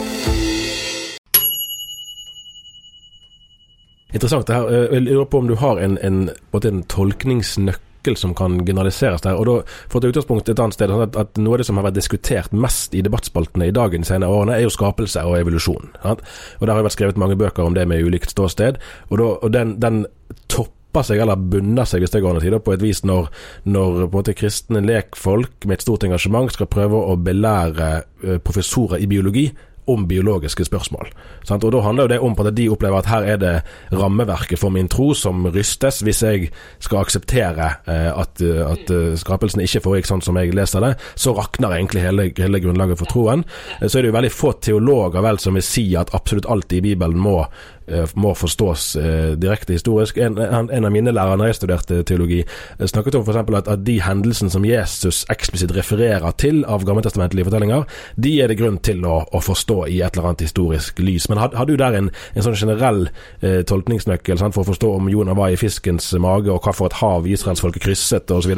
[4.15, 4.47] Interessant.
[4.47, 4.67] det her.
[4.67, 6.29] Eh, jeg lurer på om du har en, en,
[6.63, 9.35] en tolkningsnøkkel som kan generaliseres der.
[9.35, 11.79] og da å ta utgangspunkt et annet sted, sånn at, at, Noe av det som
[11.79, 15.39] har vært diskutert mest i debattspaltene i dag de senere årene, er jo skapelse og
[15.39, 15.91] evolusjon.
[16.03, 16.23] Sant?
[16.59, 18.79] Og Der har vært skrevet mange bøker om det med ulikt ståsted.
[19.09, 20.05] Og, da, og den, den
[20.51, 23.03] topper seg, eller bunner seg, hvis det går an å si det, på et vis
[23.03, 23.29] når,
[23.67, 28.37] når på en måte kristne lekfolk med et stort engasjement skal prøve å belære eh,
[28.43, 29.49] professorer i biologi
[29.91, 31.09] om biologiske spørsmål.
[31.43, 31.63] Sant?
[31.63, 33.53] Og Da handler jo det om at de opplever at her er det
[33.93, 39.61] rammeverket for min tro som rystes, hvis jeg skal akseptere eh, at, at uh, skapelsen
[39.61, 40.95] ikke foregikk sånn som jeg leser det.
[41.15, 43.45] Så rakner egentlig hele, hele grunnlaget for troen.
[43.79, 46.73] Eh, så er det jo veldig få teologer vel som vil si at absolutt alt
[46.73, 47.74] i Bibelen må Eh,
[48.15, 50.17] må forstås eh, direkte historisk.
[50.17, 53.41] En, en, av mine lærere når jeg studerte teologi, eh, snakket om f.eks.
[53.55, 57.85] At, at de hendelsene som Jesus eksplisitt refererer til av gammeltestamentlige fortellinger,
[58.17, 61.27] de er det grunn til å, å, forstå i et eller annet historisk lys.
[61.29, 63.05] Men har, har du der en, en sånn generell
[63.41, 66.89] eh, tolkningsnøkkel sant, for å forstå om Jonah var i fiskens mage, og hva for
[66.89, 68.55] et hav israelsfolket krysset, osv.?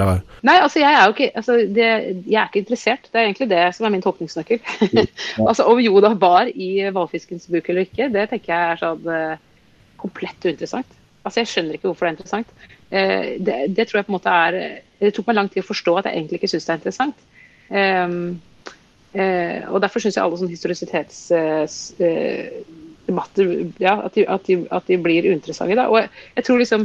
[0.48, 1.90] Nei, altså jeg er jo ikke, altså, det,
[2.24, 3.12] jeg er ikke interessert.
[3.12, 4.64] Det er egentlig det som er min tolkningsnøkkel.
[5.48, 9.17] Altså Om Jonah var i hvalfiskens buk eller ikke, det tenker jeg er sånn Eh,
[10.02, 10.98] komplett uinteressant.
[11.28, 12.50] Altså, Jeg skjønner ikke hvorfor det er interessant.
[12.90, 14.52] Eh, det, det, tror jeg på en måte er
[15.02, 17.18] Det tok meg lang tid å forstå at jeg egentlig ikke syns det er interessant.
[19.18, 23.46] Uh, og Derfor syns jeg alle sånne historisitetsdebatter
[23.82, 25.76] ja, at, de, at, de, at, de, blir uinteressante.
[25.80, 25.86] Da.
[25.92, 26.82] Og jeg, jeg, tror liksom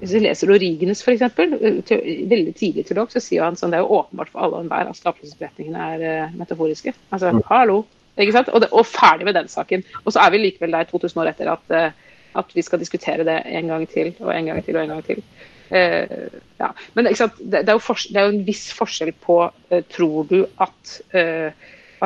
[0.00, 3.96] Hvis vi leser Origenes f.eks., veldig tidlig teolog, så sier han sånn det er jo
[4.00, 6.00] åpenbart for alle og enhver at skapelsesberetningene er
[6.34, 6.92] metaforiske.
[7.14, 7.42] Altså, mm.
[7.52, 7.76] hallo?
[8.16, 9.84] Og, det, og, ferdig med den saken.
[10.04, 13.26] Og så er vi likevel der 2000 år etter at, uh, at, vi skal diskutere
[13.28, 15.20] det en gang til og en gang til og en gang til.
[15.68, 16.70] Uh, ja.
[16.94, 20.96] Men det, det, er det, er jo en viss forskjell på uh, Tror du at,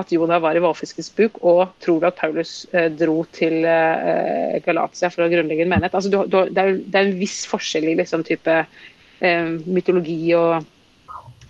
[0.01, 2.67] at Jonah var i hvalfiskens buk, og tror du at Paulus
[2.99, 3.63] dro til
[4.65, 5.95] Galatia for å grunnlegge en menighet?
[5.95, 8.63] Altså, du, du, det, er, det, er, en viss forskjell i liksom, type
[9.67, 10.63] mytologi og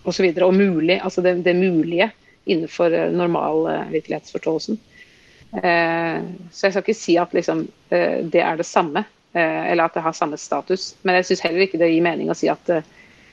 [0.09, 2.09] så videre, og mulig, altså det, det mulige
[2.44, 4.79] innenfor normal normalvirkelighetsforståelsen.
[5.62, 9.85] Eh, så jeg skal ikke si at liksom, eh, det er det samme, eh, eller
[9.85, 10.94] at det har samme status.
[11.03, 12.87] Men jeg syns heller ikke det gir mening å si at eh,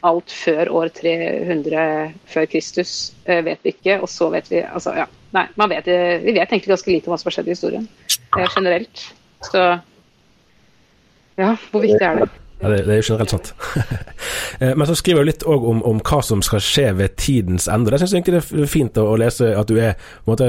[0.06, 4.96] alt før år 300 før Kristus eh, vet vi ikke, og så vet vi altså,
[4.98, 7.56] ja, Nei, vet, eh, vi vet egentlig ganske lite om hva som har skjedd i
[7.56, 7.88] historien
[8.56, 9.02] generelt.
[9.44, 9.64] Så
[11.38, 12.30] ja, hvor viktig er det?
[12.58, 13.52] Ja, det, det, er jo generelt sant.
[14.80, 17.94] Men så skriver du litt òg om, om, hva som skal skje ved tidens ende.
[17.94, 19.94] Det syns jeg egentlig det er fint å, lese at du er
[20.26, 20.48] måte,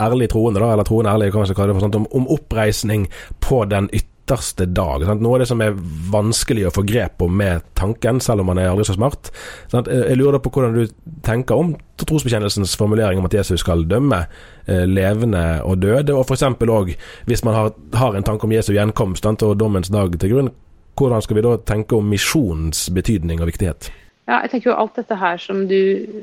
[0.00, 2.32] ærlig troende, da, eller troende ærlig, hva man skal kalle det, for sånt, om, om
[2.32, 3.06] oppreisning
[3.44, 5.04] på den ytterste dag.
[5.04, 5.20] Sant?
[5.20, 5.76] Noe av det som er
[6.14, 9.28] vanskelig å få grep om med tanken, selv om man er aldri så smart.
[9.68, 9.92] Sant?
[9.92, 10.96] Jeg lurer på hvordan du
[11.28, 16.48] tenker om trosbekjennelsens formulering om at Jesus skal dømme eh, levende og døde, og f.eks.
[16.48, 16.96] òg
[17.28, 20.54] hvis man har, har, en tanke om Jesu gjenkomst sant, og dommens dag til grunn
[20.98, 23.90] hvordan skal vi da tenke om misjonens betydning og viktighet?
[24.24, 25.78] Ja, jeg tenker jo Alt dette her som du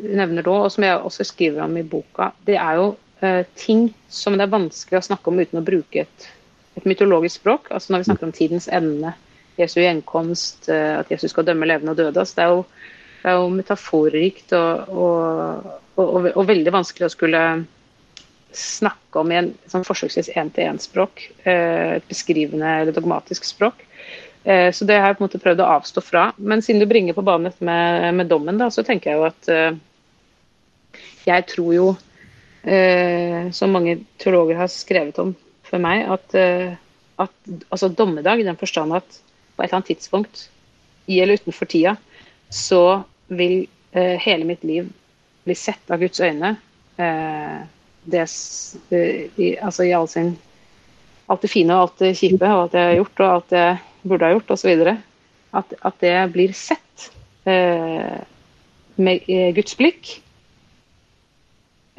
[0.10, 2.88] nevner nå, og som jeg også skriver om i boka, det er jo
[3.22, 6.30] eh, ting som det er vanskelig å snakke om uten å bruke et,
[6.80, 7.70] et, mytologisk språk.
[7.70, 9.14] Altså Når vi snakker om tidens ende,
[9.60, 12.18] Jesu gjenkomst, eh, at Jesus skal dømme levende og døde.
[12.18, 12.66] Altså det, er jo,
[13.22, 15.70] det er jo metaforrikt og, og,
[16.02, 17.44] og, og, veldig vanskelig å skulle
[18.58, 21.28] snakke om i en sånn forsøksvis én-til-én-språk.
[21.46, 23.86] Eh, et beskrivende eller dogmatisk språk.
[24.44, 26.26] Eh, så det har jeg på en måte prøvd å avstå fra.
[26.38, 29.28] Men siden du bringer på banen dette med, med, dommen, da, så tenker jeg jo
[29.28, 31.90] at uh, Jeg tror jo,
[32.66, 35.36] uh, som mange teologer har skrevet om
[35.72, 36.34] for meg, at,
[37.24, 39.06] at altså dommedag i den forstand at
[39.56, 40.50] på et eller annet tidspunkt,
[41.08, 41.94] i eller utenfor tida,
[42.52, 44.90] så vil hele mitt liv
[45.48, 46.58] bli sett av Guds øyne.
[48.04, 48.26] det
[48.92, 50.34] i, altså i all sin
[51.32, 53.66] alt det fine og alt det kjipe og alt jeg har gjort og alt det
[54.04, 54.84] burde ha gjort osv.
[55.52, 57.12] At, at det blir sett
[57.50, 58.20] eh,
[59.02, 60.14] med eh, Guds blikk.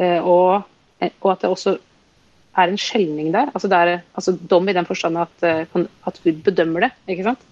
[0.01, 0.63] Eh, og,
[1.03, 1.77] og, at det også
[2.59, 3.51] er en skjelning der.
[3.55, 6.93] Altså, det er, altså dom i den forstand at, eh, at Gud bedømmer det.
[7.09, 7.45] ikke sant?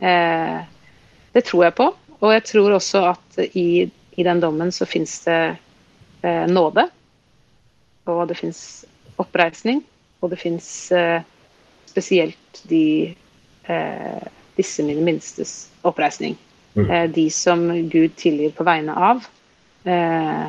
[0.00, 0.60] Eh,
[1.34, 1.88] det tror jeg på.
[2.18, 5.56] Og jeg tror også at i, i den dommen så fins det
[6.22, 6.88] eh, nåde.
[8.08, 8.84] Og det fins
[9.20, 9.82] oppreisning.
[10.20, 10.90] Og det fins
[11.86, 13.14] spesielt de
[13.70, 14.28] eh,
[14.58, 16.36] disse mine minstes oppreisning.
[16.74, 16.88] Mm.
[16.90, 19.28] Eh, de som Gud tilgir på vegne av.
[19.84, 20.48] Eh,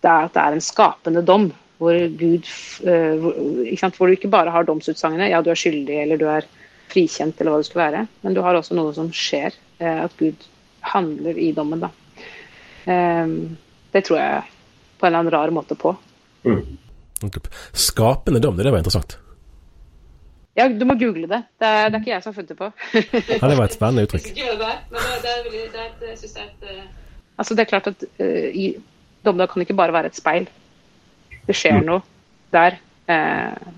[0.00, 2.48] det er at det er en skapende dom, hvor, Gud,
[2.84, 6.48] eh, hvor, hvor du ikke bare har domsutsagnet ja, du er skyldig eller du er
[6.90, 9.56] frikjent eller hva det skal være, men du har også noe som skjer.
[9.80, 10.48] Eh, at Gud
[10.92, 11.84] handler i dommen.
[11.84, 11.90] da.
[12.84, 13.34] Eh,
[13.92, 14.44] det tror jeg
[15.00, 15.94] på en eller annen rar måte på.
[16.44, 16.78] Mm.
[17.76, 19.18] Skapende dom, det var interessant.
[20.60, 21.40] Ja, du må google det.
[21.60, 22.70] Det er, det er ikke jeg som har funnet det på.
[23.32, 24.30] ja, det var et spennende uttrykk.
[24.36, 26.80] det men det, er, det, er, det, er et uh...
[27.40, 28.66] Altså, det er klart at uh, i
[29.24, 30.48] dommedag kan ikke bare være et speil.
[31.48, 31.86] Det skjer mm.
[31.88, 32.02] noe
[32.52, 32.76] der.
[33.08, 33.72] Uh,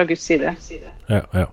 [0.00, 0.54] fra Guds side.
[1.06, 1.46] Ja, ja.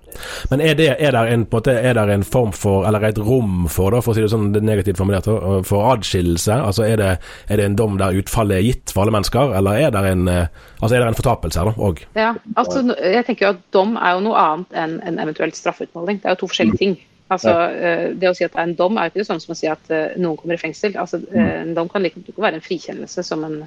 [0.50, 3.66] Men er det, er der en, måte, er der en, form for, eller et rom
[3.68, 5.28] for, da, for å si det sånn det negativt formulert,
[5.68, 6.54] for adskillelse?
[6.54, 7.10] Altså er det,
[7.48, 10.24] er det, en dom der utfallet er gitt for alle mennesker, eller er det en,
[10.32, 12.02] eh, altså er det en fortapelse her, òg?
[12.16, 16.22] Ja, altså jeg tenker jo at dom er jo noe annet enn en eventuelt straffeutmåling.
[16.22, 16.98] Det er jo to forskjellige ting.
[17.28, 19.44] Altså, eh, Det å si at det er en dom, er jo ikke det samme
[19.44, 20.96] som å si at eh, noen kommer i fengsel.
[20.96, 23.58] Altså, En dom kan like godt være en frikjennelse som en,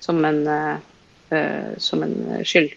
[0.00, 0.46] som en,
[1.78, 2.72] som en skyld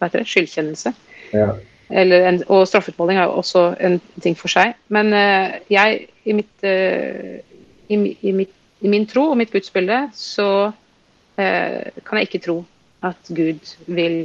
[0.00, 0.92] det, skyldkjennelse.
[1.32, 1.52] Ja.
[1.90, 4.74] En, og straffeutmåling er jo også en ting for seg.
[4.92, 7.40] Men uh, jeg, i, mitt, uh,
[7.88, 12.62] i, i, mitt, i, min tro og mitt gudsbilde, så uh, kan jeg ikke tro
[13.04, 14.24] at Gud vil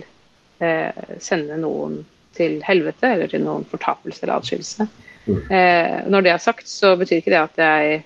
[1.24, 2.02] sende noen
[2.36, 4.88] til helvete eller til noen fortapelse eller adskillelse.
[5.24, 5.46] Mm.
[6.12, 8.02] når det er sagt, så betyr ikke det at jeg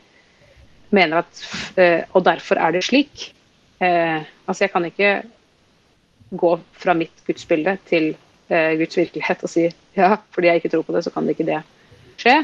[0.94, 3.34] mener at Og derfor er det slik.
[3.80, 5.24] altså, jeg kan ikke
[6.40, 8.14] gå fra mitt gudsbilde til
[8.50, 9.68] eh, Guds virkelighet og si
[9.98, 11.60] ja, fordi jeg ikke tror på det, så kan det ikke det
[12.22, 12.38] skje.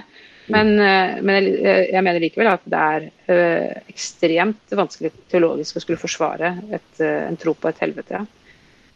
[0.49, 5.83] Men, eh, men jeg, jeg, mener likevel at det er eh, ekstremt vanskelig teologisk å
[5.83, 8.23] skulle forsvare et, eh, en tro på et helvete.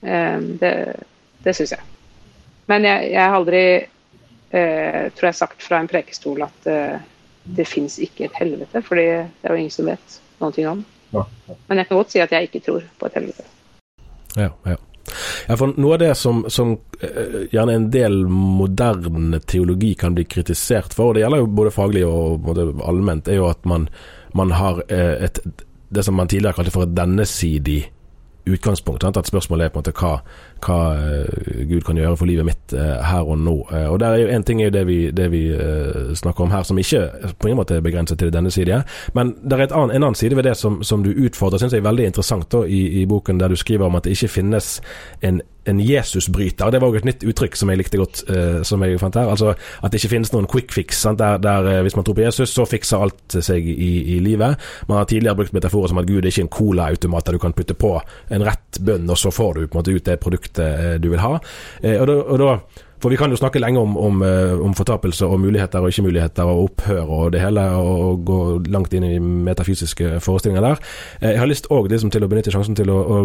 [0.02, 0.76] Eh, det
[1.44, 1.84] det syns jeg.
[2.72, 6.70] Men jeg, jeg har aldri eh, tror jeg sagt fra en prekestol at
[7.44, 10.86] det fins ikke et helvete, fordi det er jo ingen som vet noe om.
[11.68, 13.44] Men jeg kan godt si at jeg ikke tror på et helvete.
[14.40, 14.80] Ja, ja.
[15.48, 20.24] Ja, for Noe av det som, som uh, gjerne en del moderne teologi kan bli
[20.24, 23.90] kritisert for, og det gjelder jo både faglig og både allment, er jo at man,
[24.38, 25.42] man har uh, et,
[25.94, 27.82] det som man tidligere kalte for et dennesidig
[28.46, 29.02] utgangspunkt.
[29.04, 29.18] Sant?
[29.18, 30.14] At spørsmålet er på en måte hva,
[30.66, 33.56] hva uh, Gud kan gjøre for livet mitt uh, her og nå.
[33.72, 35.44] Uh, og der er jo En ting er jo det vi, det vi
[36.16, 38.84] snakker om her, som ikke på ingen måte er begrenset til denne siden.
[39.14, 41.84] Men det er annen, en annen side ved det som, som du utfordrer, syns jeg
[41.84, 44.82] er veldig interessant da, i, i, boken, der du skriver om at det ikke finnes
[45.22, 46.72] en en Jesusbryter.
[46.72, 49.32] Det var òg et nytt uttrykk som jeg likte godt, uh, som jeg fant her.
[49.32, 51.04] Altså At det ikke finnes noen quick fix.
[51.20, 54.60] Der, der uh, Hvis man tror på Jesus, så fikser alt seg i, i, livet.
[54.90, 57.56] Man har tidligere brukt metaforer som at Gud er ikke en colaautomat der du kan
[57.56, 57.96] putte på
[58.34, 61.12] en rett bønn, og så får du på en måte ut det produktet uh, du
[61.14, 61.38] vil ha.
[61.94, 62.58] og da
[63.04, 64.24] for vi kan jo snakke lenge om, om,
[64.64, 68.40] om, fortapelse og muligheter og ikke-muligheter og opphør og det hele, og, gå
[68.72, 70.82] langt inn i metafysiske forestillinger der.
[71.22, 73.22] Jeg har lyst òg liksom, til å benytte sjansen til å, å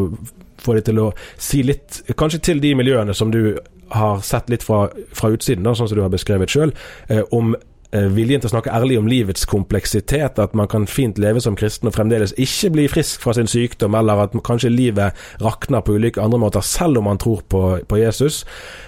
[0.59, 3.59] få deg til å si litt, kanskje til de miljøene som du
[3.95, 6.75] har sett litt fra, fra utsiden, da, sånn som du har beskrevet sjøl,
[7.09, 11.19] eh, om eh, viljen til å snakke ærlig om livets kompleksitet, at man kan fint
[11.19, 15.17] leve som kristen og fremdeles ikke bli frisk fra sin sykdom, eller at kanskje livet
[15.41, 18.45] rakner på ulike andre måter, selv om man tror på, på Jesus.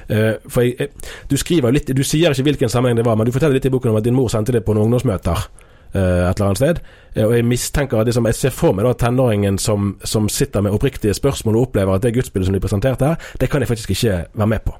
[0.09, 3.27] Eh, for jeg, eh, Du skriver litt, du sier ikke hvilken sammenheng det var, men
[3.27, 5.49] du forteller litt i boken om at din mor sendte det på noen ungdomsmøter.
[5.93, 6.79] Eh, et eller annet sted.
[7.17, 10.63] Eh, og jeg mistenker at liksom, jeg ser for meg da tenåringen som, som, sitter
[10.63, 13.69] med oppriktige spørsmål og opplever at det gudsbildet som de presenterte her, det kan jeg
[13.69, 14.77] faktisk ikke være med på.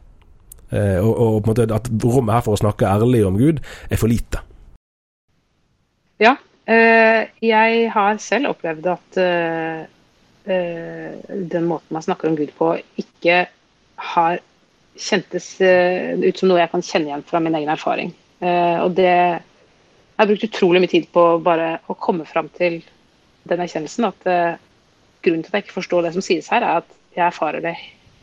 [0.71, 3.61] Eh, og, og på en måte at rommet her for å snakke ærlig om Gud
[3.91, 4.43] er for lite.
[6.21, 6.37] Ja,
[6.71, 9.17] jeg har selv opplevd at
[10.45, 12.69] den måten man snakker om Gud på,
[13.01, 13.41] ikke
[14.13, 14.39] har
[15.01, 18.13] kjentes ut som noe jeg kan kjenne igjen fra min egen erfaring.
[18.45, 19.41] Og det jeg
[20.21, 22.83] har brukt utrolig mye tid på bare å komme fram til
[23.49, 24.29] den erkjennelsen at
[25.25, 27.75] grunnen til at jeg ikke forstår det som sies her, er at jeg erfarer, det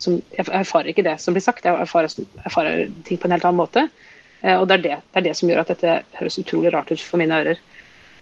[0.01, 1.65] som, jeg erfarer ikke det som blir sagt.
[1.65, 2.13] Jeg erfarer,
[2.45, 3.87] erfarer ting på en helt annen måte.
[4.43, 6.91] Uh, og det er det, det er det, som gjør at dette høres utrolig rart
[6.93, 7.61] ut for mine ører.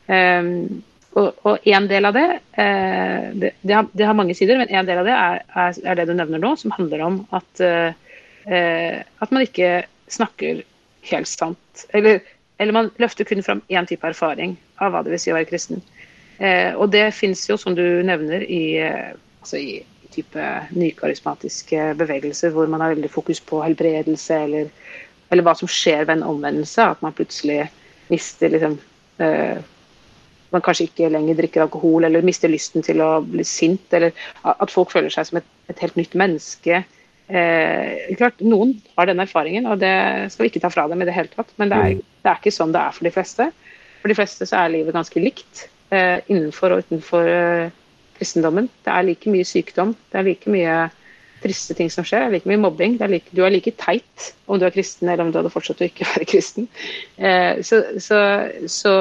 [0.08, 0.84] Um,
[1.16, 2.26] og, en del av det,
[2.60, 5.78] eh, det, det, har, det, har, mange sider, men en del av det er, er,
[5.88, 10.60] er det du nevner nå, som handler om at, at man ikke snakker
[11.08, 11.86] helt sant.
[11.96, 12.20] Eller
[12.58, 15.50] eller man løfter kun fram én type erfaring av hva det vil si å være
[15.50, 15.82] kristen.
[16.38, 19.12] Eh, og det fins jo, som du nevner, i, eh,
[19.42, 19.84] altså i
[20.16, 24.74] type nykarismatiske bevegelser hvor man har veldig fokus på helbredelse eller,
[25.32, 26.90] eller hva som skjer ved en omvendelse.
[26.96, 27.66] At man plutselig
[28.12, 28.78] mister liksom
[29.24, 29.64] eh,
[30.54, 33.90] Man kanskje ikke lenger drikker alkohol eller mister lysten til å bli sint.
[33.98, 34.14] Eller
[34.48, 36.84] at folk føler seg som et, et helt nytt menneske
[37.28, 39.96] Eh, klart, Noen har den erfaringen, og det
[40.30, 41.54] skal vi ikke ta fra dem i det hele tatt.
[41.62, 43.50] Men det er, det er, ikke sånn det er for de fleste.
[44.02, 47.74] For de fleste så er livet ganske likt eh, innenfor og utenfor eh,
[48.20, 48.70] kristendommen.
[48.86, 50.78] Det er like mye sykdom, det er like mye
[51.44, 52.98] triste ting som skjer, det er like mye mobbing.
[53.02, 55.84] Er like, du er like teit om du er kristen eller om du hadde fortsatt
[55.84, 56.70] å ikke være kristen.
[57.18, 58.22] Eh, så, så,
[58.72, 58.96] så,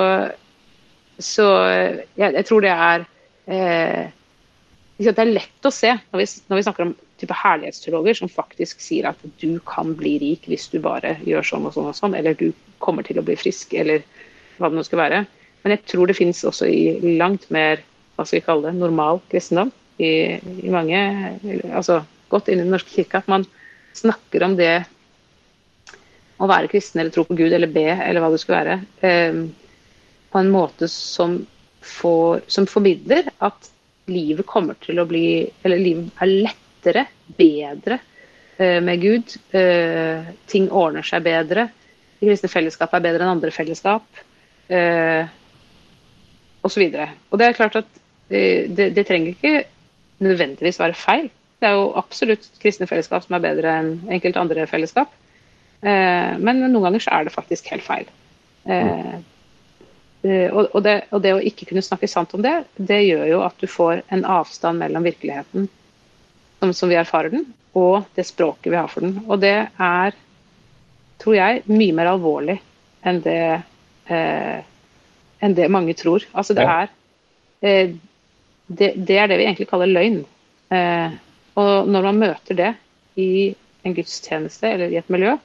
[1.19, 3.09] så jeg, jeg, tror det er
[3.47, 4.05] eh,
[4.99, 8.83] Det er lett å se når vi, når vi snakker om type herlighetsteologer som faktisk
[8.83, 12.17] sier at du kan bli rik hvis du bare gjør sånn og sånn og sånn,
[12.19, 12.51] eller du
[12.83, 14.03] kommer til å bli frisk, eller
[14.59, 15.25] hva det nå skal være.
[15.65, 17.83] Men jeg tror det finnes også i langt mer
[18.15, 19.73] hva skal vi kalle det, normal kristendom.
[19.95, 20.11] I,
[20.43, 20.99] i mange,
[21.71, 22.01] altså
[22.33, 23.45] godt inn i Den norske kirke, at man
[23.95, 24.73] snakker om det
[26.43, 29.39] å være kristen eller tro på Gud eller be eller hva det skulle være, eh,
[30.35, 31.37] på en måte som,
[31.79, 33.71] får, som formidler at
[34.11, 37.07] livet kommer til å bli Eller livet er lettere,
[37.39, 38.01] bedre
[38.59, 39.37] eh, med Gud.
[39.55, 41.69] Eh, ting ordner seg bedre.
[42.19, 44.25] Det kristne fellesskapet er bedre enn andre fellesskap.
[44.69, 45.31] Eh,
[46.65, 49.65] Og, så og det er klart at det, det, trenger ikke
[50.25, 51.29] nødvendigvis være feil.
[51.61, 55.13] Det er jo absolutt kristne fellesskap som er bedre enn enkelte andre fellesskap.
[55.85, 58.07] Men noen ganger så er det faktisk helt feil.
[60.25, 63.61] Og det, og det, å ikke kunne snakke sant om det, det gjør jo at
[63.61, 65.69] du får en avstand mellom virkeligheten
[66.65, 67.45] som, som vi erfarer den,
[67.77, 69.19] og det språket vi har for den.
[69.29, 70.17] Og det er,
[71.23, 72.57] tror jeg, mye mer alvorlig
[73.05, 73.41] enn det,
[74.09, 74.59] eh,
[75.45, 76.25] enn det mange tror.
[76.33, 76.93] Altså det er
[77.61, 77.97] eh,
[78.67, 80.21] det, det, er det vi egentlig kaller løgn.
[80.75, 81.17] Eh,
[81.61, 82.73] og når man møter det
[83.21, 85.37] i en gudstjeneste eller i et miljø,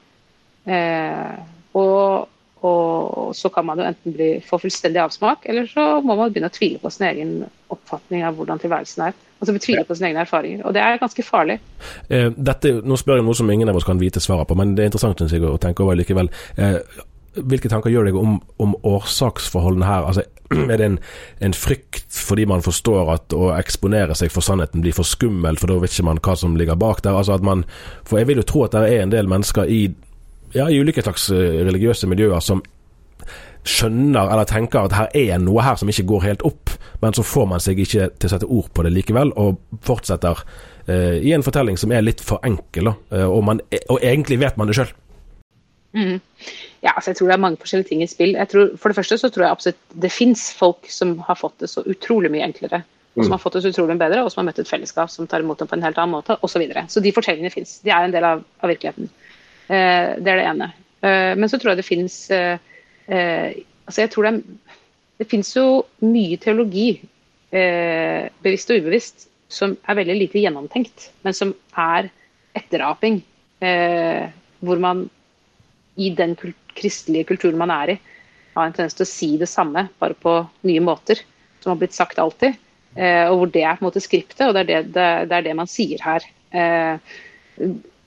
[0.69, 1.39] eh,
[1.77, 2.29] og,
[2.65, 6.49] og, så kan man jo enten bli, få fullstendig avsmak, eller så må man begynne
[6.49, 7.33] å tvile på sin egen
[7.69, 9.17] oppfatning av hvordan tilværelsen er.
[9.39, 10.65] Altså betvile på sine egne erfaringer.
[10.67, 11.59] Og det er ganske farlig.
[12.11, 14.73] Eh, dette, nå spør jeg noe som ingen av oss kan vite svaret på, men
[14.75, 16.31] det er interessant jeg, å tenke over likevel.
[16.59, 16.81] Eh,
[17.35, 20.07] hvilke tanker gjør deg om, om årsaksforholdene her?
[20.09, 20.25] Altså,
[20.71, 20.97] er det en,
[21.45, 25.71] en, frykt fordi man forstår at å eksponere seg for sannheten blir for skummelt, for
[25.71, 27.17] da vet ikke man hva som ligger bak der?
[27.17, 27.65] Altså man,
[28.07, 29.85] for jeg vil jo tro at det er en del mennesker i,
[30.55, 32.63] ja, i ulike slags eh, religiøse miljøer som
[33.67, 36.71] skjønner eller tenker at her er noe her som ikke går helt opp,
[37.03, 40.41] men så får man seg ikke til å sette ord på det likevel, og fortsetter
[40.87, 44.57] eh, i en fortelling som er litt for enkel, eh, og, man, og, egentlig vet
[44.59, 44.93] man det sjøl.
[45.97, 46.17] Mm.
[46.79, 48.37] Ja, altså jeg tror det er mange forskjellige ting i spill.
[48.51, 51.69] Tror, for det første så tror jeg absolutt det fins folk som har fått det
[51.71, 52.83] så utrolig mye enklere
[53.19, 55.27] og som har fått det så utrolig bedre, og som har møtt et fellesskap som
[55.27, 56.53] tar imot dem på en helt annen måte, osv.
[56.53, 56.85] Så, videre.
[56.91, 57.79] så de fortellingene fins.
[57.83, 59.09] De er en del av, av virkeligheten.
[59.67, 60.69] Eh, det er det ene.
[61.01, 62.61] Eh, men så tror jeg det fins eh,
[63.07, 64.33] eh, Altså, jeg tror det,
[65.17, 65.63] det fins jo
[66.05, 66.99] mye teologi,
[67.49, 72.11] eh, bevisst og ubevisst, som er veldig lite gjennomtenkt, men som er
[72.53, 73.17] etteraping.
[73.65, 74.29] Eh,
[74.61, 75.07] hvor man
[75.99, 77.99] i den kult kristelige kulturen man er i,
[78.55, 80.35] har en tendens til å si det samme, bare på
[80.67, 81.21] nye måter,
[81.59, 82.55] som har blitt sagt alltid.
[82.95, 85.37] Eh, og hvor det er på en måte skriptet, og det er det, det, det,
[85.37, 86.25] er det man sier her.
[86.55, 87.17] Eh,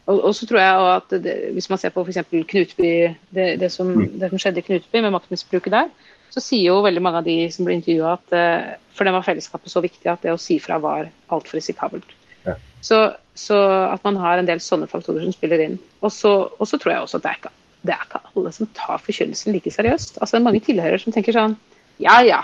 [0.08, 2.24] og, og, så tror jeg at det, Hvis man ser på f.eks.
[2.32, 4.16] Knutby, det, som, mm.
[4.18, 5.92] det som skjedde i Knutby med maktmisbruket der,
[6.32, 9.26] så sier jo veldig mange av de som ble intervjua at eh, for dem var
[9.26, 12.16] fellesskapet så viktig at det å si fra var altfor risikabelt.
[12.46, 12.56] Ja.
[12.82, 12.98] Så,
[13.38, 15.76] så, at man har en del sånne faktorer som spiller inn.
[16.02, 17.52] Og så, og så tror jeg også at det er, ikke,
[17.82, 20.18] det er ikke alle som tar forkynnelsen like seriøst.
[20.20, 21.56] Altså Det er mange tilhørere som tenker sånn
[22.02, 22.40] ja ja,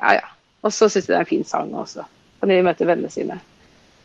[0.00, 0.28] ja ja.
[0.64, 2.06] Og så syns de det er en fin sang også.
[2.40, 3.36] Kan de møte vennene sine.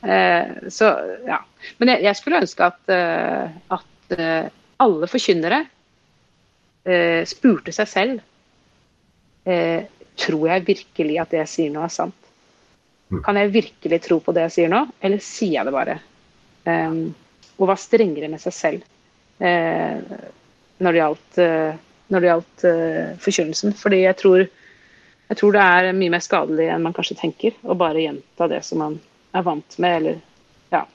[0.04, 0.92] Eh, så
[1.28, 1.40] ja.
[1.80, 4.52] Men jeg, jeg skulle ønske at, uh, at uh,
[4.84, 5.64] alle forkynnere
[6.88, 8.26] uh, spurte seg selv
[10.20, 12.28] Tror jeg virkelig at det jeg sier nå, er sant?
[13.10, 13.22] Mm.
[13.26, 15.96] Kan jeg virkelig tro på det jeg sier nå, eller sier jeg det bare?
[16.68, 17.00] Um,
[17.56, 18.84] og var strengere med seg selv
[20.80, 21.40] når det gjaldt,
[22.10, 22.66] når det gjaldt
[23.24, 23.76] forkynnelsen.
[23.78, 24.46] Fordi jeg tror
[25.30, 28.64] jeg tror det er mye mer skadelig enn man kanskje tenker, å bare gjenta det
[28.66, 28.96] som man
[29.38, 30.16] er vant med, eller
[30.74, 30.88] ja.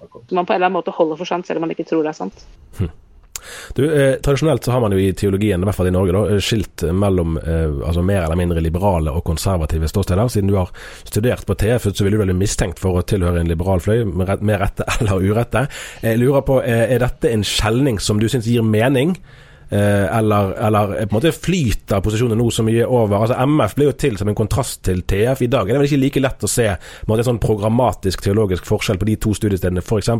[0.00, 2.04] Som man på en eller annen måte holder for sant, selv om man ikke tror
[2.04, 2.42] det er sant.
[2.76, 2.90] Hm.
[3.76, 6.24] Du, eh, Tradisjonelt så har man jo i teologien, i hvert fall i Norge, da,
[6.34, 10.28] eh, skilt mellom eh, altså mer eller mindre liberale og konservative ståsteder.
[10.28, 10.72] Siden du har
[11.04, 14.04] studert på TF, så vil du vel bli mistenkt for å tilhøre en liberal fløy,
[14.04, 15.66] med rette eller urette.
[16.02, 19.16] Jeg lurer på, eh, Er dette en skjelning som du syns gir mening?
[19.70, 23.20] Eh, eller, eller, på en måte flyter posisjonen nå så mye over.
[23.20, 25.44] Altså MF ble jo til som en kontrast til TF.
[25.46, 28.66] I dag det er vel ikke like lett å se en, en sånn programmatisk teologisk
[28.66, 30.10] forskjell på de to studiestedene f.eks.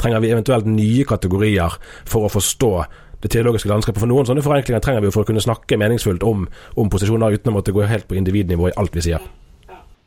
[0.00, 1.76] Trenger vi eventuelt nye kategorier
[2.08, 2.72] for å forstå
[3.20, 4.00] det teologiske landskapet.
[4.00, 6.48] For noen sånne forenklinger trenger vi jo for å kunne snakke meningsfullt om,
[6.80, 9.24] om posisjoner uten å måtte gå helt på individnivå i alt vi sier.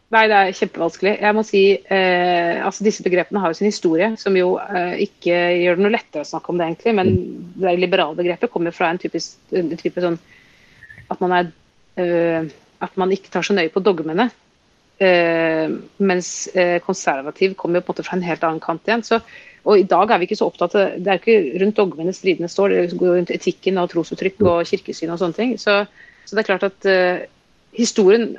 [0.09, 1.11] Nei, det er kjempevanskelig.
[1.21, 5.35] Jeg må si, eh, altså Disse begrepene har jo sin historie, som jo eh, ikke
[5.61, 6.93] gjør det noe lettere å snakke om det, egentlig.
[6.97, 7.11] Men
[7.61, 10.17] det liberale begrepet kommer fra en, typisk, en type sånn
[11.13, 11.51] at man, er,
[12.01, 12.49] eh,
[12.81, 14.31] at man ikke tar så nøye på dogmene.
[14.99, 19.05] Eh, mens eh, konservativ kommer jo på en måte fra en helt annen kant igjen.
[19.05, 19.21] Så,
[19.61, 22.49] og I dag er vi ikke så opptatt av Det er ikke rundt dogmene stridene
[22.49, 25.57] står, det går rundt etikken og trosuttrykk og kirkesyn og sånne ting.
[25.61, 25.83] Så,
[26.25, 27.27] så det er klart at uh,
[27.77, 28.31] historien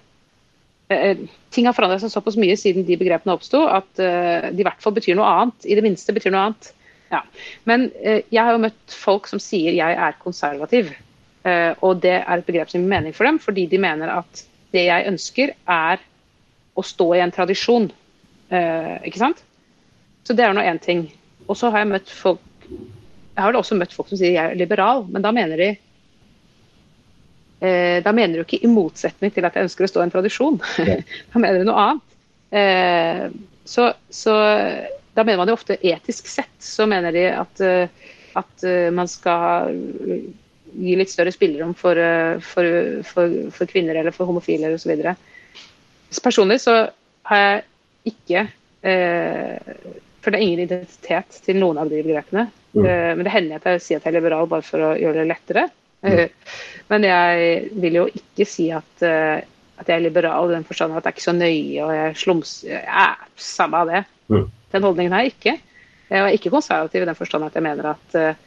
[1.54, 4.82] ting har forandret seg såpass mye siden de begrepene oppsto, at uh, de i hvert
[4.82, 5.66] fall betyr noe annet.
[5.66, 6.70] I det minste betyr noe annet.
[7.12, 7.22] Ja.
[7.70, 10.92] Men uh, jeg har jo møtt folk som sier jeg er konservativ.
[11.40, 14.42] Og det er et begrep som gir mening for dem, fordi de mener at
[14.76, 16.02] det jeg ønsker, er
[16.76, 17.86] å stå i en tradisjon.
[18.52, 19.40] ikke sant?
[20.28, 21.06] Så det er nå én ting.
[21.48, 24.60] Og så har jeg møtt folk Jeg har også møtt folk som sier jeg er
[24.60, 25.89] liberal, men da mener de Eh,
[27.60, 30.54] da mener du ikke i motsetning til at jeg ønsker å stå i en tradisjon.
[31.32, 32.06] da mener du noe annet.
[32.50, 33.26] Eh,
[33.68, 34.36] så, så,
[35.14, 39.10] da mener man jo ofte etisk sett, så mener de at, eh, at eh, man
[39.10, 39.76] skal
[40.70, 44.94] gi litt større spillerom for, eh, for, for, for kvinner eller for homofile osv.
[46.22, 46.76] Personlig så
[47.30, 47.64] har jeg
[48.10, 48.46] ikke
[48.88, 49.82] eh,
[50.20, 52.48] For det er ingen identitet til noen av de begrepene.
[52.74, 52.84] Mm.
[52.84, 55.22] Eh, men det hender at jeg sier at jeg er liberal bare for å gjøre
[55.22, 55.68] det lettere.
[56.02, 56.28] Mm.
[56.90, 59.42] Men jeg vil jo ikke si at, eh,
[59.80, 62.16] at jeg er liberal i den forstand at det er ikke så nøye og jeg
[62.22, 64.04] slumser Ja, samme av det.
[64.32, 64.46] Mm.
[64.72, 65.56] Den holdningen har jeg ikke.
[66.10, 68.40] Jeg er ikke konservativ i den forstand at jeg mener at eh,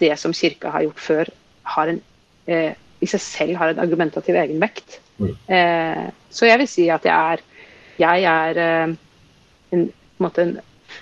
[0.00, 1.30] det som kirka har gjort før,
[1.74, 2.00] har en,
[2.48, 5.00] eh, i seg selv har en argumentativ egenvekt.
[5.20, 5.34] Mm.
[5.52, 7.42] Eh, så jeg vil si at jeg er,
[8.00, 8.94] jeg er eh,
[9.76, 9.86] en,
[10.20, 10.54] en, en,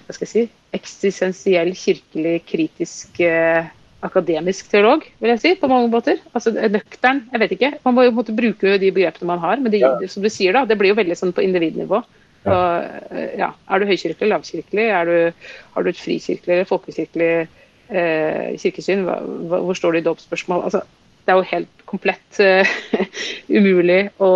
[0.07, 3.71] hva skal jeg si, eksistensiell, kirkelig, kritisk eh,
[4.07, 6.21] akademisk teolog, vil jeg si, på mange måter.
[6.37, 7.73] Altså nøktern, jeg vet ikke.
[7.87, 9.95] Man må jo måte bruke de begrepene man har, men det, ja.
[10.11, 12.03] som du sier da, det blir jo veldig sånn på individnivå.
[12.45, 12.53] Ja.
[12.55, 14.87] Og, eh, ja, er du høykirkelig, lavkirkelig?
[15.01, 19.03] Er du, har du et frikirkelig eller folkekirkelig eh, kirkesyn?
[19.09, 19.19] Hva,
[19.51, 20.63] hva, hvor står du i dåpsspørsmål?
[20.71, 20.85] Altså,
[21.29, 22.77] det er jo helt komplett uh,
[23.59, 24.31] umulig å,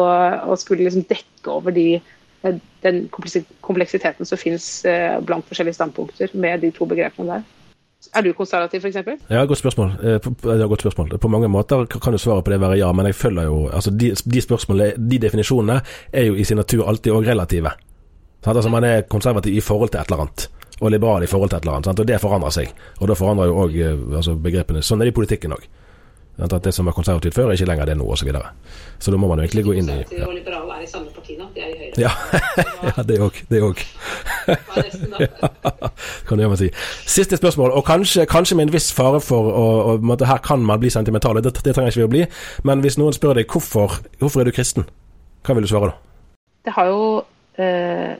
[0.45, 1.87] å, skulle liksom dekke over de,
[2.45, 7.47] eh, den kompleksiteten som finnes uh, blant forskjellige standpunkter med de to begrepene der.
[8.15, 8.97] Er du konservativ, f.eks.?
[9.31, 9.93] Ja, godt spørsmål.
[10.03, 11.19] Eh, ja, godt spørsmål.
[11.19, 13.91] På mange måter kan jo svaret på det være ja, men jeg følger jo altså
[13.91, 15.81] De, de spørsmålene, de definisjonene,
[16.13, 17.71] er jo i sin natur alltid òg relative.
[18.45, 18.57] Sant?
[18.57, 20.51] Altså Man er konservativ i forhold til et eller annet,
[20.81, 21.91] og liberal i forhold til et eller annet.
[21.91, 22.01] Sant?
[22.01, 22.75] Og det forandrer seg.
[23.01, 24.83] Og da forandrer jo òg eh, altså, begrepene.
[24.83, 25.69] Sånn er det i politikken òg.
[26.41, 28.23] At det som var konservativt før, er ikke lenger det nå, osv.
[28.23, 28.49] Så, videre.
[28.99, 30.25] så da må man jo egentlig gå inn i ja.
[30.25, 31.45] og liberale er i samme parti nå.
[31.53, 32.01] De er i Høyre.
[32.01, 32.13] Ja,
[32.89, 33.41] ja det òg.
[33.51, 33.83] Det òg.
[36.27, 36.71] Kan du gjøre meg si.
[37.05, 40.81] Siste spørsmål, og kanskje, kanskje med en viss fare for å, å Her kan man
[40.81, 42.27] bli sentimental, det, det trenger ikke vi å bli.
[42.65, 44.89] Men hvis noen spør deg hvorfor, hvorfor er du kristen,
[45.45, 45.97] hva vil du svare da?
[46.65, 47.01] Det har jo
[47.61, 48.13] eh,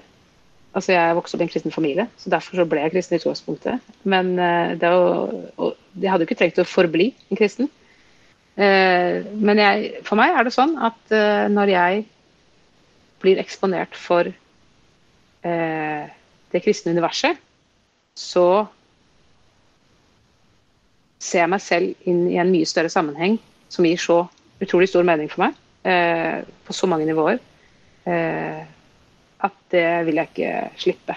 [0.73, 3.21] Altså, jeg vokste opp i en kristen familie, så derfor så ble jeg kristen i
[3.21, 3.91] utgangspunktet.
[4.09, 7.69] Men eh, det er jo, og jeg hadde jo ikke trengt å forbli en kristen.
[8.53, 12.03] Eh, men jeg, for meg er det sånn at eh, når jeg
[13.23, 16.03] blir eksponert for eh,
[16.53, 17.39] det kristne universet,
[18.19, 18.67] så
[21.23, 23.39] ser jeg meg selv inn i en mye større sammenheng
[23.73, 24.19] som gir så
[24.63, 27.39] utrolig stor mening for meg, på så mange nivåer.
[29.43, 31.17] At det vil jeg ikke slippe.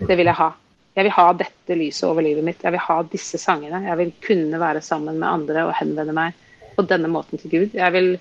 [0.00, 0.48] Det vil jeg ha.
[0.96, 2.64] Jeg vil ha dette lyset over livet mitt.
[2.64, 3.84] Jeg vil ha disse sangene.
[3.86, 6.42] Jeg vil kunne være sammen med andre og henvende meg
[6.76, 7.76] på denne måten til Gud.
[7.76, 8.14] Jeg vil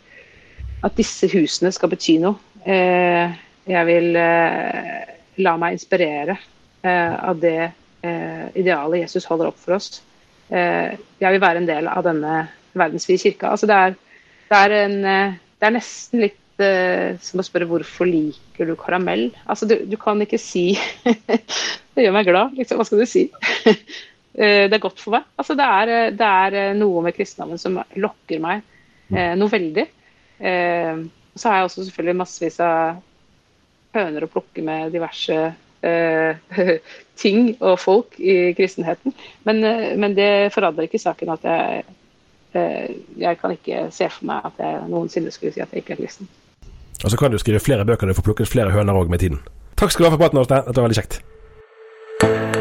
[0.86, 2.40] at disse husene skal bety noe.
[2.66, 3.34] Eh,
[3.70, 5.12] jeg vil eh,
[5.46, 7.72] la meg inspirere eh, av det
[8.02, 10.00] idealet Jesus holder opp for oss.
[10.50, 12.40] Jeg vil være en del av denne
[12.74, 13.52] verdensvide kirka.
[13.54, 13.94] Altså det, er,
[14.50, 14.96] det, er en,
[15.62, 16.64] det er nesten litt
[17.22, 19.28] som å spørre hvorfor liker du karamell?
[19.46, 20.72] Altså, du, du kan ikke si
[21.94, 22.82] Det gjør meg glad, liksom.
[22.82, 23.28] Hva skal du si?
[24.38, 25.28] Uh, det er godt for meg.
[25.38, 28.62] Altså, det, er, det er eh, noe med kristendommen som lokker meg
[29.12, 29.88] eh, noe veldig.
[30.42, 33.02] så har jeg også selvfølgelig massevis av
[33.94, 35.36] høner å plukke med diverse
[37.24, 39.14] ting og folk i kristenheten.
[39.46, 39.62] Men,
[40.02, 41.84] men det forandrer ikke saken at jeg
[42.52, 46.02] jeg kan ikke se for meg at jeg noensinne skulle si at jeg ikke er
[46.02, 46.28] kristen.
[47.04, 49.40] Og så kan du skrive flere bøker du får plukket flere høner òg med tiden.
[49.76, 50.64] Takk skal du ha for praten, Åste.
[50.68, 52.61] Dette var veldig kjekt.